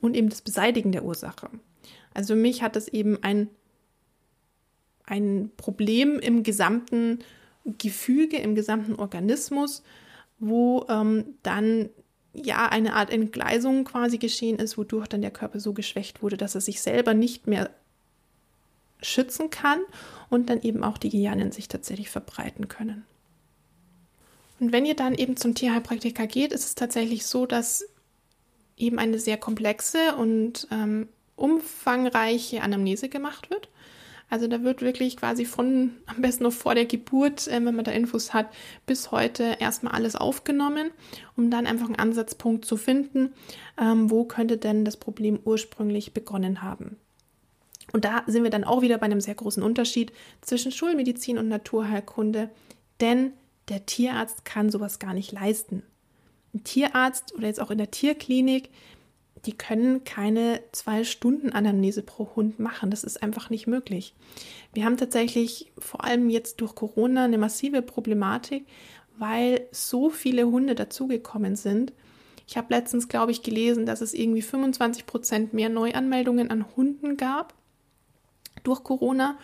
und 0.00 0.16
eben 0.16 0.28
das 0.28 0.42
Beseitigen 0.42 0.92
der 0.92 1.04
Ursache. 1.04 1.48
Also 2.14 2.34
für 2.34 2.40
mich 2.40 2.62
hat 2.62 2.76
das 2.76 2.88
eben 2.88 3.22
ein, 3.22 3.48
ein 5.04 5.50
Problem 5.56 6.18
im 6.18 6.42
gesamten 6.42 7.20
Gefüge, 7.64 8.38
im 8.38 8.54
gesamten 8.54 8.94
Organismus, 8.94 9.82
wo 10.38 10.86
ähm, 10.88 11.34
dann 11.42 11.90
ja 12.32 12.68
eine 12.68 12.94
Art 12.94 13.10
Entgleisung 13.10 13.84
quasi 13.84 14.18
geschehen 14.18 14.58
ist, 14.58 14.78
wodurch 14.78 15.08
dann 15.08 15.22
der 15.22 15.30
Körper 15.30 15.60
so 15.60 15.72
geschwächt 15.72 16.22
wurde, 16.22 16.36
dass 16.36 16.54
er 16.54 16.60
sich 16.60 16.80
selber 16.80 17.14
nicht 17.14 17.46
mehr 17.46 17.70
schützen 19.02 19.50
kann 19.50 19.80
und 20.28 20.50
dann 20.50 20.62
eben 20.62 20.84
auch 20.84 20.98
die 20.98 21.08
Gianen 21.08 21.52
sich 21.52 21.68
tatsächlich 21.68 22.10
verbreiten 22.10 22.68
können. 22.68 23.04
Und 24.60 24.72
wenn 24.72 24.84
ihr 24.84 24.94
dann 24.94 25.14
eben 25.14 25.36
zum 25.36 25.54
Tierheilpraktiker 25.54 26.26
geht, 26.26 26.52
ist 26.52 26.66
es 26.66 26.74
tatsächlich 26.74 27.26
so, 27.26 27.46
dass 27.46 27.86
eben 28.80 28.98
eine 28.98 29.18
sehr 29.18 29.36
komplexe 29.36 30.14
und 30.16 30.66
ähm, 30.70 31.08
umfangreiche 31.36 32.62
Anamnese 32.62 33.08
gemacht 33.08 33.50
wird. 33.50 33.68
Also 34.30 34.46
da 34.46 34.62
wird 34.62 34.80
wirklich 34.80 35.16
quasi 35.16 35.44
von, 35.44 35.90
am 36.06 36.22
besten 36.22 36.44
noch 36.44 36.52
vor 36.52 36.76
der 36.76 36.86
Geburt, 36.86 37.48
äh, 37.48 37.64
wenn 37.64 37.74
man 37.74 37.84
da 37.84 37.90
Infos 37.90 38.32
hat, 38.32 38.48
bis 38.86 39.10
heute 39.10 39.56
erstmal 39.58 39.92
alles 39.92 40.14
aufgenommen, 40.14 40.92
um 41.36 41.50
dann 41.50 41.66
einfach 41.66 41.86
einen 41.86 41.98
Ansatzpunkt 41.98 42.64
zu 42.64 42.76
finden, 42.76 43.32
ähm, 43.78 44.10
wo 44.10 44.24
könnte 44.24 44.56
denn 44.56 44.84
das 44.84 44.96
Problem 44.96 45.40
ursprünglich 45.44 46.14
begonnen 46.14 46.62
haben. 46.62 46.96
Und 47.92 48.04
da 48.04 48.22
sind 48.28 48.44
wir 48.44 48.50
dann 48.50 48.62
auch 48.62 48.82
wieder 48.82 48.98
bei 48.98 49.06
einem 49.06 49.20
sehr 49.20 49.34
großen 49.34 49.64
Unterschied 49.64 50.12
zwischen 50.42 50.70
Schulmedizin 50.70 51.38
und 51.38 51.48
Naturheilkunde, 51.48 52.50
denn 53.00 53.32
der 53.68 53.84
Tierarzt 53.84 54.44
kann 54.44 54.70
sowas 54.70 55.00
gar 55.00 55.12
nicht 55.12 55.32
leisten. 55.32 55.82
Tierarzt 56.64 57.34
oder 57.34 57.46
jetzt 57.46 57.60
auch 57.60 57.70
in 57.70 57.78
der 57.78 57.90
Tierklinik, 57.90 58.70
die 59.46 59.56
können 59.56 60.04
keine 60.04 60.60
zwei 60.72 61.04
Stunden 61.04 61.52
Anamnese 61.52 62.02
pro 62.02 62.30
Hund 62.36 62.58
machen. 62.58 62.90
Das 62.90 63.04
ist 63.04 63.22
einfach 63.22 63.48
nicht 63.50 63.66
möglich. 63.66 64.14
Wir 64.74 64.84
haben 64.84 64.96
tatsächlich 64.96 65.72
vor 65.78 66.04
allem 66.04 66.28
jetzt 66.28 66.60
durch 66.60 66.74
Corona 66.74 67.24
eine 67.24 67.38
massive 67.38 67.82
Problematik, 67.82 68.66
weil 69.18 69.66
so 69.70 70.10
viele 70.10 70.46
Hunde 70.46 70.74
dazugekommen 70.74 71.56
sind. 71.56 71.92
Ich 72.46 72.56
habe 72.56 72.74
letztens, 72.74 73.08
glaube 73.08 73.32
ich, 73.32 73.42
gelesen, 73.42 73.86
dass 73.86 74.00
es 74.00 74.12
irgendwie 74.12 74.42
25 74.42 75.06
Prozent 75.06 75.54
mehr 75.54 75.68
Neuanmeldungen 75.68 76.50
an 76.50 76.66
Hunden 76.76 77.16
gab 77.16 77.54
durch 78.64 78.82
Corona. 78.82 79.38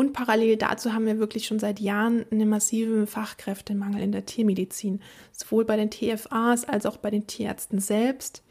Und 0.00 0.14
parallel 0.14 0.56
dazu 0.56 0.94
haben 0.94 1.04
wir 1.04 1.18
wirklich 1.18 1.46
schon 1.46 1.58
seit 1.58 1.78
Jahren 1.78 2.24
einen 2.30 2.48
massiven 2.48 3.06
Fachkräftemangel 3.06 4.00
in 4.00 4.12
der 4.12 4.24
Tiermedizin, 4.24 5.02
sowohl 5.30 5.66
bei 5.66 5.76
den 5.76 5.90
TFAs 5.90 6.64
als 6.64 6.86
auch 6.86 6.96
bei 6.96 7.10
den 7.10 7.26
Tierärzten 7.26 7.80
selbst. 7.80 8.42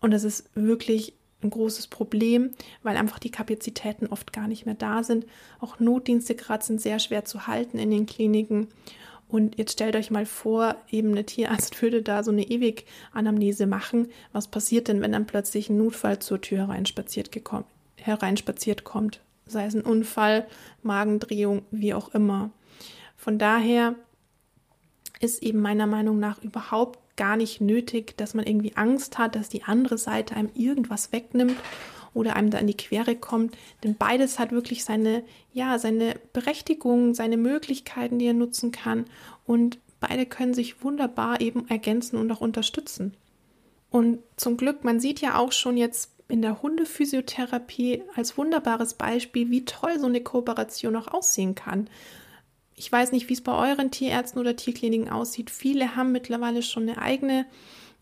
Und 0.00 0.12
das 0.12 0.24
ist 0.24 0.48
wirklich 0.54 1.12
ein 1.42 1.50
großes 1.50 1.88
Problem, 1.88 2.52
weil 2.82 2.96
einfach 2.96 3.18
die 3.18 3.30
Kapazitäten 3.30 4.06
oft 4.06 4.32
gar 4.32 4.48
nicht 4.48 4.64
mehr 4.64 4.74
da 4.74 5.02
sind. 5.02 5.26
Auch 5.60 5.78
Notdienste 5.78 6.34
gerade 6.34 6.64
sind 6.64 6.80
sehr 6.80 7.00
schwer 7.00 7.26
zu 7.26 7.46
halten 7.46 7.78
in 7.78 7.90
den 7.90 8.06
Kliniken. 8.06 8.68
Und 9.28 9.58
jetzt 9.58 9.72
stellt 9.72 9.94
euch 9.94 10.10
mal 10.10 10.24
vor, 10.24 10.76
eben 10.90 11.10
eine 11.10 11.26
Tierarzt 11.26 11.82
würde 11.82 12.00
da 12.00 12.22
so 12.22 12.30
eine 12.30 12.44
Ewig-Anamnese 12.44 13.66
machen. 13.66 14.08
Was 14.32 14.48
passiert 14.48 14.88
denn, 14.88 15.02
wenn 15.02 15.12
dann 15.12 15.26
plötzlich 15.26 15.68
ein 15.68 15.76
Notfall 15.76 16.20
zur 16.20 16.40
Tür 16.40 16.60
hereinspaziert, 16.60 17.30
hereinspaziert 17.98 18.84
kommt? 18.84 19.20
Sei 19.46 19.66
es 19.66 19.74
ein 19.74 19.82
Unfall, 19.82 20.46
Magendrehung, 20.82 21.62
wie 21.70 21.94
auch 21.94 22.14
immer. 22.14 22.50
Von 23.16 23.38
daher 23.38 23.94
ist 25.20 25.42
eben 25.42 25.60
meiner 25.60 25.86
Meinung 25.86 26.18
nach 26.18 26.42
überhaupt 26.42 26.98
gar 27.16 27.36
nicht 27.36 27.60
nötig, 27.60 28.16
dass 28.16 28.34
man 28.34 28.46
irgendwie 28.46 28.76
Angst 28.76 29.18
hat, 29.18 29.34
dass 29.34 29.48
die 29.48 29.64
andere 29.64 29.98
Seite 29.98 30.36
einem 30.36 30.50
irgendwas 30.54 31.12
wegnimmt 31.12 31.56
oder 32.12 32.36
einem 32.36 32.50
da 32.50 32.58
in 32.58 32.66
die 32.66 32.76
Quere 32.76 33.16
kommt. 33.16 33.56
Denn 33.84 33.94
beides 33.96 34.38
hat 34.38 34.52
wirklich 34.52 34.84
seine, 34.84 35.22
ja, 35.52 35.78
seine 35.78 36.14
Berechtigung, 36.32 37.14
seine 37.14 37.36
Möglichkeiten, 37.36 38.18
die 38.18 38.26
er 38.26 38.34
nutzen 38.34 38.72
kann. 38.72 39.06
Und 39.46 39.78
beide 40.00 40.26
können 40.26 40.54
sich 40.54 40.82
wunderbar 40.82 41.40
eben 41.40 41.68
ergänzen 41.68 42.16
und 42.16 42.30
auch 42.30 42.40
unterstützen. 42.40 43.14
Und 43.90 44.18
zum 44.36 44.56
Glück, 44.56 44.84
man 44.84 45.00
sieht 45.00 45.20
ja 45.20 45.38
auch 45.38 45.52
schon 45.52 45.76
jetzt 45.76 46.15
in 46.28 46.42
der 46.42 46.62
Hundephysiotherapie 46.62 48.02
als 48.14 48.36
wunderbares 48.36 48.94
Beispiel, 48.94 49.50
wie 49.50 49.64
toll 49.64 49.98
so 49.98 50.06
eine 50.06 50.20
Kooperation 50.20 50.96
auch 50.96 51.08
aussehen 51.08 51.54
kann. 51.54 51.88
Ich 52.74 52.90
weiß 52.90 53.12
nicht, 53.12 53.28
wie 53.28 53.34
es 53.34 53.42
bei 53.42 53.54
euren 53.54 53.90
Tierärzten 53.90 54.40
oder 54.40 54.56
Tierkliniken 54.56 55.08
aussieht. 55.08 55.50
Viele 55.50 55.96
haben 55.96 56.12
mittlerweile 56.12 56.62
schon 56.62 56.82
eine 56.84 57.00
eigene 57.00 57.46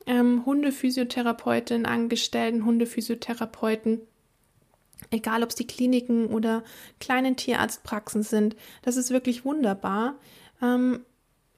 ähm, 0.06 0.44
Hundephysiotherapeutin 0.44 1.86
angestellten, 1.86 2.64
Hundephysiotherapeuten. 2.64 4.00
Egal, 5.10 5.42
ob 5.42 5.50
es 5.50 5.54
die 5.54 5.66
Kliniken 5.66 6.26
oder 6.26 6.64
kleinen 6.98 7.36
Tierarztpraxen 7.36 8.22
sind. 8.22 8.56
Das 8.82 8.96
ist 8.96 9.10
wirklich 9.10 9.44
wunderbar. 9.44 10.16
Ähm, 10.62 11.04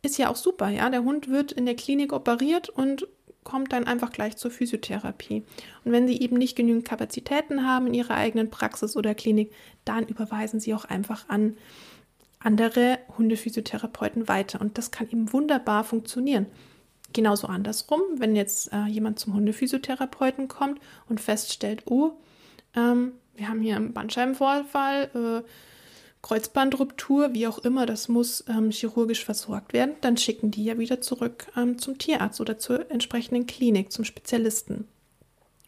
ist 0.02 0.18
ja 0.18 0.28
auch 0.28 0.36
super, 0.36 0.68
ja. 0.68 0.90
Der 0.90 1.04
Hund 1.04 1.28
wird 1.28 1.52
in 1.52 1.64
der 1.64 1.76
Klinik 1.76 2.12
operiert 2.12 2.68
und 2.68 3.08
kommt 3.46 3.72
dann 3.72 3.86
einfach 3.86 4.10
gleich 4.10 4.36
zur 4.36 4.50
Physiotherapie. 4.50 5.44
Und 5.84 5.92
wenn 5.92 6.08
Sie 6.08 6.20
eben 6.20 6.36
nicht 6.36 6.56
genügend 6.56 6.84
Kapazitäten 6.84 7.64
haben 7.64 7.86
in 7.86 7.94
Ihrer 7.94 8.16
eigenen 8.16 8.50
Praxis 8.50 8.96
oder 8.96 9.14
Klinik, 9.14 9.52
dann 9.84 10.06
überweisen 10.06 10.58
Sie 10.58 10.74
auch 10.74 10.84
einfach 10.84 11.28
an 11.28 11.56
andere 12.40 12.98
Hundephysiotherapeuten 13.16 14.26
weiter. 14.28 14.60
Und 14.60 14.76
das 14.78 14.90
kann 14.90 15.08
eben 15.08 15.32
wunderbar 15.32 15.84
funktionieren. 15.84 16.46
Genauso 17.12 17.46
andersrum, 17.46 18.00
wenn 18.18 18.34
jetzt 18.34 18.72
äh, 18.72 18.86
jemand 18.86 19.20
zum 19.20 19.34
Hundephysiotherapeuten 19.34 20.48
kommt 20.48 20.80
und 21.08 21.20
feststellt, 21.20 21.84
oh, 21.86 22.12
ähm, 22.74 23.12
wir 23.36 23.48
haben 23.48 23.60
hier 23.60 23.76
einen 23.76 23.92
Bandscheibenvorfall, 23.92 25.10
äh, 25.14 25.48
Kreuzbandruptur, 26.22 27.34
wie 27.34 27.46
auch 27.46 27.58
immer, 27.58 27.86
das 27.86 28.08
muss 28.08 28.44
ähm, 28.48 28.70
chirurgisch 28.70 29.24
versorgt 29.24 29.72
werden, 29.72 29.94
dann 30.00 30.16
schicken 30.16 30.50
die 30.50 30.64
ja 30.64 30.78
wieder 30.78 31.00
zurück 31.00 31.46
ähm, 31.56 31.78
zum 31.78 31.98
Tierarzt 31.98 32.40
oder 32.40 32.58
zur 32.58 32.90
entsprechenden 32.90 33.46
Klinik, 33.46 33.92
zum 33.92 34.04
Spezialisten. 34.04 34.88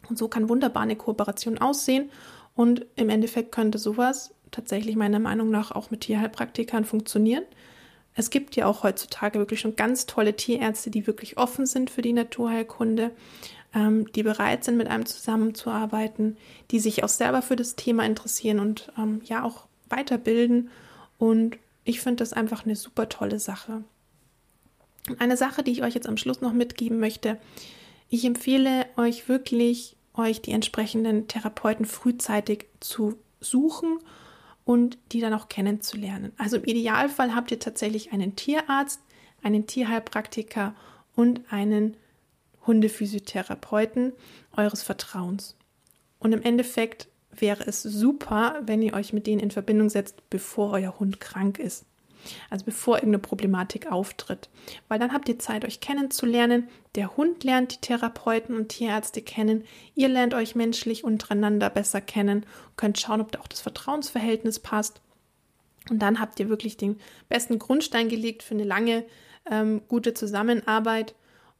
Und 0.09 0.17
so 0.17 0.27
kann 0.27 0.49
wunderbar 0.49 0.83
eine 0.83 0.95
Kooperation 0.95 1.57
aussehen. 1.57 2.09
Und 2.55 2.85
im 2.95 3.09
Endeffekt 3.09 3.51
könnte 3.53 3.77
sowas 3.77 4.33
tatsächlich 4.51 4.95
meiner 4.95 5.19
Meinung 5.19 5.49
nach 5.49 5.71
auch 5.71 5.91
mit 5.91 6.01
Tierheilpraktikern 6.01 6.83
funktionieren. 6.83 7.43
Es 8.15 8.31
gibt 8.31 8.55
ja 8.55 8.65
auch 8.65 8.83
heutzutage 8.83 9.39
wirklich 9.39 9.61
schon 9.61 9.77
ganz 9.77 10.07
tolle 10.07 10.35
Tierärzte, 10.35 10.89
die 10.89 11.07
wirklich 11.07 11.37
offen 11.37 11.65
sind 11.65 11.89
für 11.89 12.01
die 12.01 12.11
Naturheilkunde, 12.11 13.11
ähm, 13.73 14.11
die 14.11 14.23
bereit 14.23 14.65
sind, 14.65 14.75
mit 14.75 14.87
einem 14.87 15.05
zusammenzuarbeiten, 15.05 16.35
die 16.71 16.79
sich 16.79 17.03
auch 17.03 17.09
selber 17.09 17.41
für 17.41 17.55
das 17.55 17.75
Thema 17.75 18.05
interessieren 18.05 18.59
und 18.59 18.91
ähm, 18.97 19.21
ja 19.23 19.43
auch 19.43 19.68
weiterbilden. 19.89 20.69
Und 21.17 21.57
ich 21.83 22.01
finde 22.01 22.17
das 22.17 22.33
einfach 22.33 22.65
eine 22.65 22.75
super 22.75 23.09
tolle 23.09 23.39
Sache. 23.39 23.83
Eine 25.17 25.37
Sache, 25.37 25.63
die 25.63 25.71
ich 25.71 25.83
euch 25.83 25.95
jetzt 25.95 26.07
am 26.07 26.17
Schluss 26.17 26.41
noch 26.41 26.53
mitgeben 26.53 26.99
möchte, 26.99 27.37
ich 28.09 28.25
empfehle 28.25 28.85
euch 28.97 29.29
wirklich, 29.29 29.95
euch 30.13 30.41
die 30.41 30.51
entsprechenden 30.51 31.27
Therapeuten 31.27 31.85
frühzeitig 31.85 32.65
zu 32.79 33.15
suchen 33.39 33.99
und 34.65 34.97
die 35.11 35.19
dann 35.19 35.33
auch 35.33 35.47
kennenzulernen. 35.47 36.31
Also 36.37 36.57
im 36.57 36.63
Idealfall 36.65 37.33
habt 37.33 37.51
ihr 37.51 37.59
tatsächlich 37.59 38.11
einen 38.11 38.35
Tierarzt, 38.35 39.01
einen 39.41 39.67
Tierheilpraktiker 39.67 40.75
und 41.15 41.41
einen 41.51 41.97
Hundephysiotherapeuten 42.67 44.13
eures 44.55 44.83
Vertrauens. 44.83 45.55
Und 46.19 46.33
im 46.33 46.41
Endeffekt 46.41 47.07
wäre 47.35 47.65
es 47.65 47.83
super, 47.83 48.61
wenn 48.65 48.81
ihr 48.81 48.93
euch 48.93 49.13
mit 49.13 49.27
denen 49.27 49.39
in 49.41 49.51
Verbindung 49.51 49.89
setzt, 49.89 50.29
bevor 50.29 50.71
euer 50.71 50.99
Hund 50.99 51.19
krank 51.19 51.59
ist. 51.59 51.85
Also 52.49 52.65
bevor 52.65 52.97
irgendeine 52.97 53.19
Problematik 53.19 53.91
auftritt. 53.91 54.49
Weil 54.87 54.99
dann 54.99 55.13
habt 55.13 55.29
ihr 55.29 55.39
Zeit, 55.39 55.65
euch 55.65 55.79
kennenzulernen. 55.79 56.67
Der 56.95 57.15
Hund 57.15 57.43
lernt 57.43 57.73
die 57.73 57.81
Therapeuten 57.81 58.55
und 58.55 58.69
Tierärzte 58.69 59.21
kennen. 59.21 59.63
Ihr 59.95 60.09
lernt 60.09 60.33
euch 60.33 60.55
menschlich 60.55 61.03
untereinander 61.03 61.69
besser 61.69 62.01
kennen. 62.01 62.45
Könnt 62.75 62.99
schauen, 62.99 63.21
ob 63.21 63.31
da 63.31 63.39
auch 63.39 63.47
das 63.47 63.61
Vertrauensverhältnis 63.61 64.59
passt. 64.59 65.01
Und 65.89 65.99
dann 65.99 66.19
habt 66.19 66.39
ihr 66.39 66.49
wirklich 66.49 66.77
den 66.77 66.99
besten 67.29 67.57
Grundstein 67.57 68.09
gelegt 68.09 68.43
für 68.43 68.53
eine 68.53 68.65
lange, 68.65 69.05
ähm, 69.49 69.81
gute 69.87 70.13
Zusammenarbeit. 70.13 71.15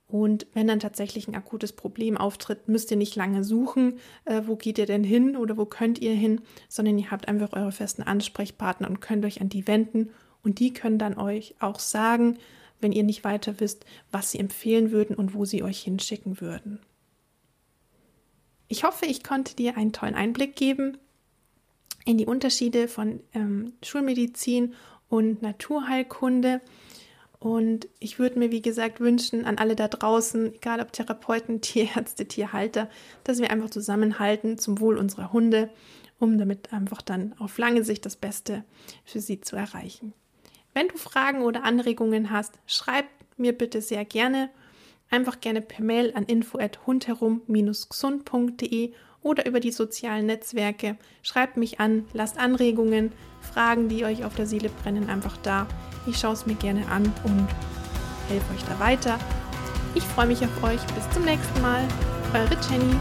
Und 0.10 0.48
wenn 0.56 0.68
dann 0.68 0.80
tatsächlich 0.80 1.28
ein 1.28 1.36
akutes 1.36 1.72
Problem 1.72 2.18
auftritt, 2.18 2.68
müsst 2.68 2.90
ihr 2.90 2.98
nicht 2.98 3.16
lange 3.16 3.44
suchen, 3.44 4.00
äh, 4.26 4.42
wo 4.48 4.56
geht 4.56 4.80
ihr 4.80 4.88
denn 4.88 5.04
hin 5.04 5.38
oder 5.38 5.56
wo 5.56 5.66
könnt 5.66 6.00
ihr 6.00 6.14
hin, 6.14 6.42
sondern 6.68 6.98
ihr 6.98 7.12
habt 7.12 7.28
einfach 7.28 7.54
eure 7.54 7.72
festen 7.72 8.02
Ansprechpartner 8.02 8.90
und 8.90 9.02
könnt 9.02 9.24
euch 9.24 9.40
an 9.40 9.50
die 9.50 9.68
wenden 9.68 10.10
und 10.44 10.58
die 10.58 10.74
können 10.74 10.98
dann 10.98 11.18
euch 11.18 11.54
auch 11.60 11.78
sagen, 11.78 12.40
wenn 12.82 12.92
ihr 12.92 13.04
nicht 13.04 13.24
weiter 13.24 13.60
wisst, 13.60 13.86
was 14.12 14.32
sie 14.32 14.40
empfehlen 14.40 14.92
würden 14.92 15.16
und 15.16 15.36
wo 15.36 15.46
sie 15.46 15.62
euch 15.62 15.82
hinschicken 15.82 16.42
würden. 16.42 16.80
Ich 18.68 18.84
hoffe, 18.84 19.06
ich 19.06 19.24
konnte 19.24 19.56
dir 19.56 19.78
einen 19.78 19.94
tollen 19.94 20.16
Einblick 20.16 20.56
geben 20.56 20.98
in 22.06 22.18
die 22.18 22.26
Unterschiede 22.26 22.88
von 22.88 23.20
ähm, 23.34 23.74
Schulmedizin 23.84 24.74
und 25.08 25.44
Naturheilkunde. 25.44 26.62
Und 27.40 27.88
ich 28.00 28.20
würde 28.20 28.38
mir, 28.38 28.52
wie 28.52 28.62
gesagt, 28.62 29.00
wünschen 29.00 29.46
an 29.46 29.58
alle 29.58 29.78
da 29.78 29.88
draußen, 29.88 30.56
egal 30.56 30.82
ob 30.82 30.92
Therapeuten, 30.92 31.62
Tierärzte, 31.62 32.26
Tierhalter, 32.26 32.90
dass 33.24 33.40
wir 33.40 33.50
einfach 33.50 33.70
zusammenhalten 33.70 34.58
zum 34.58 34.82
Wohl 34.82 34.98
unserer 34.98 35.32
Hunde, 35.32 35.70
um 36.20 36.38
damit 36.38 36.74
einfach 36.74 37.02
dann 37.02 37.34
auf 37.40 37.58
lange 37.58 37.86
Sicht 37.86 38.06
das 38.06 38.18
Beste 38.18 38.66
für 39.06 39.22
sie 39.22 39.40
zu 39.40 39.56
erreichen. 39.56 40.12
Wenn 40.74 40.90
du 40.90 40.98
Fragen 40.98 41.44
oder 41.44 41.64
Anregungen 41.64 42.30
hast, 42.30 42.60
schreib 42.68 43.06
mir 43.38 43.54
bitte 43.54 43.82
sehr 43.82 44.04
gerne. 44.04 44.50
Einfach 45.10 45.40
gerne 45.40 45.62
per 45.62 45.82
Mail 45.84 46.12
an 46.14 46.26
info@hundherum-gesund.de 46.26 48.92
oder 49.22 49.46
über 49.48 49.60
die 49.60 49.72
sozialen 49.72 50.28
Netzwerke. 50.28 50.96
Schreibt 51.24 51.58
mich 51.58 51.80
an, 51.80 52.06
lasst 52.14 52.38
Anregungen, 52.38 53.12
Fragen, 53.42 53.90
die 53.90 54.06
euch 54.06 54.24
auf 54.26 54.36
der 54.36 54.46
Seele 54.46 54.70
brennen, 54.70 55.10
einfach 55.10 55.38
da. 55.38 55.68
Ich 56.06 56.18
schaue 56.18 56.34
es 56.34 56.46
mir 56.46 56.56
gerne 56.56 56.88
an 56.90 57.04
und 57.24 57.48
helfe 58.28 58.54
euch 58.54 58.64
da 58.64 58.80
weiter. 58.80 59.18
Ich 59.96 60.04
freue 60.04 60.28
mich 60.28 60.44
auf 60.44 60.64
euch. 60.64 60.82
Bis 60.96 61.10
zum 61.12 61.26
nächsten 61.26 61.62
Mal. 61.62 61.84
Eure 62.34 62.58
Jenny. 62.70 62.96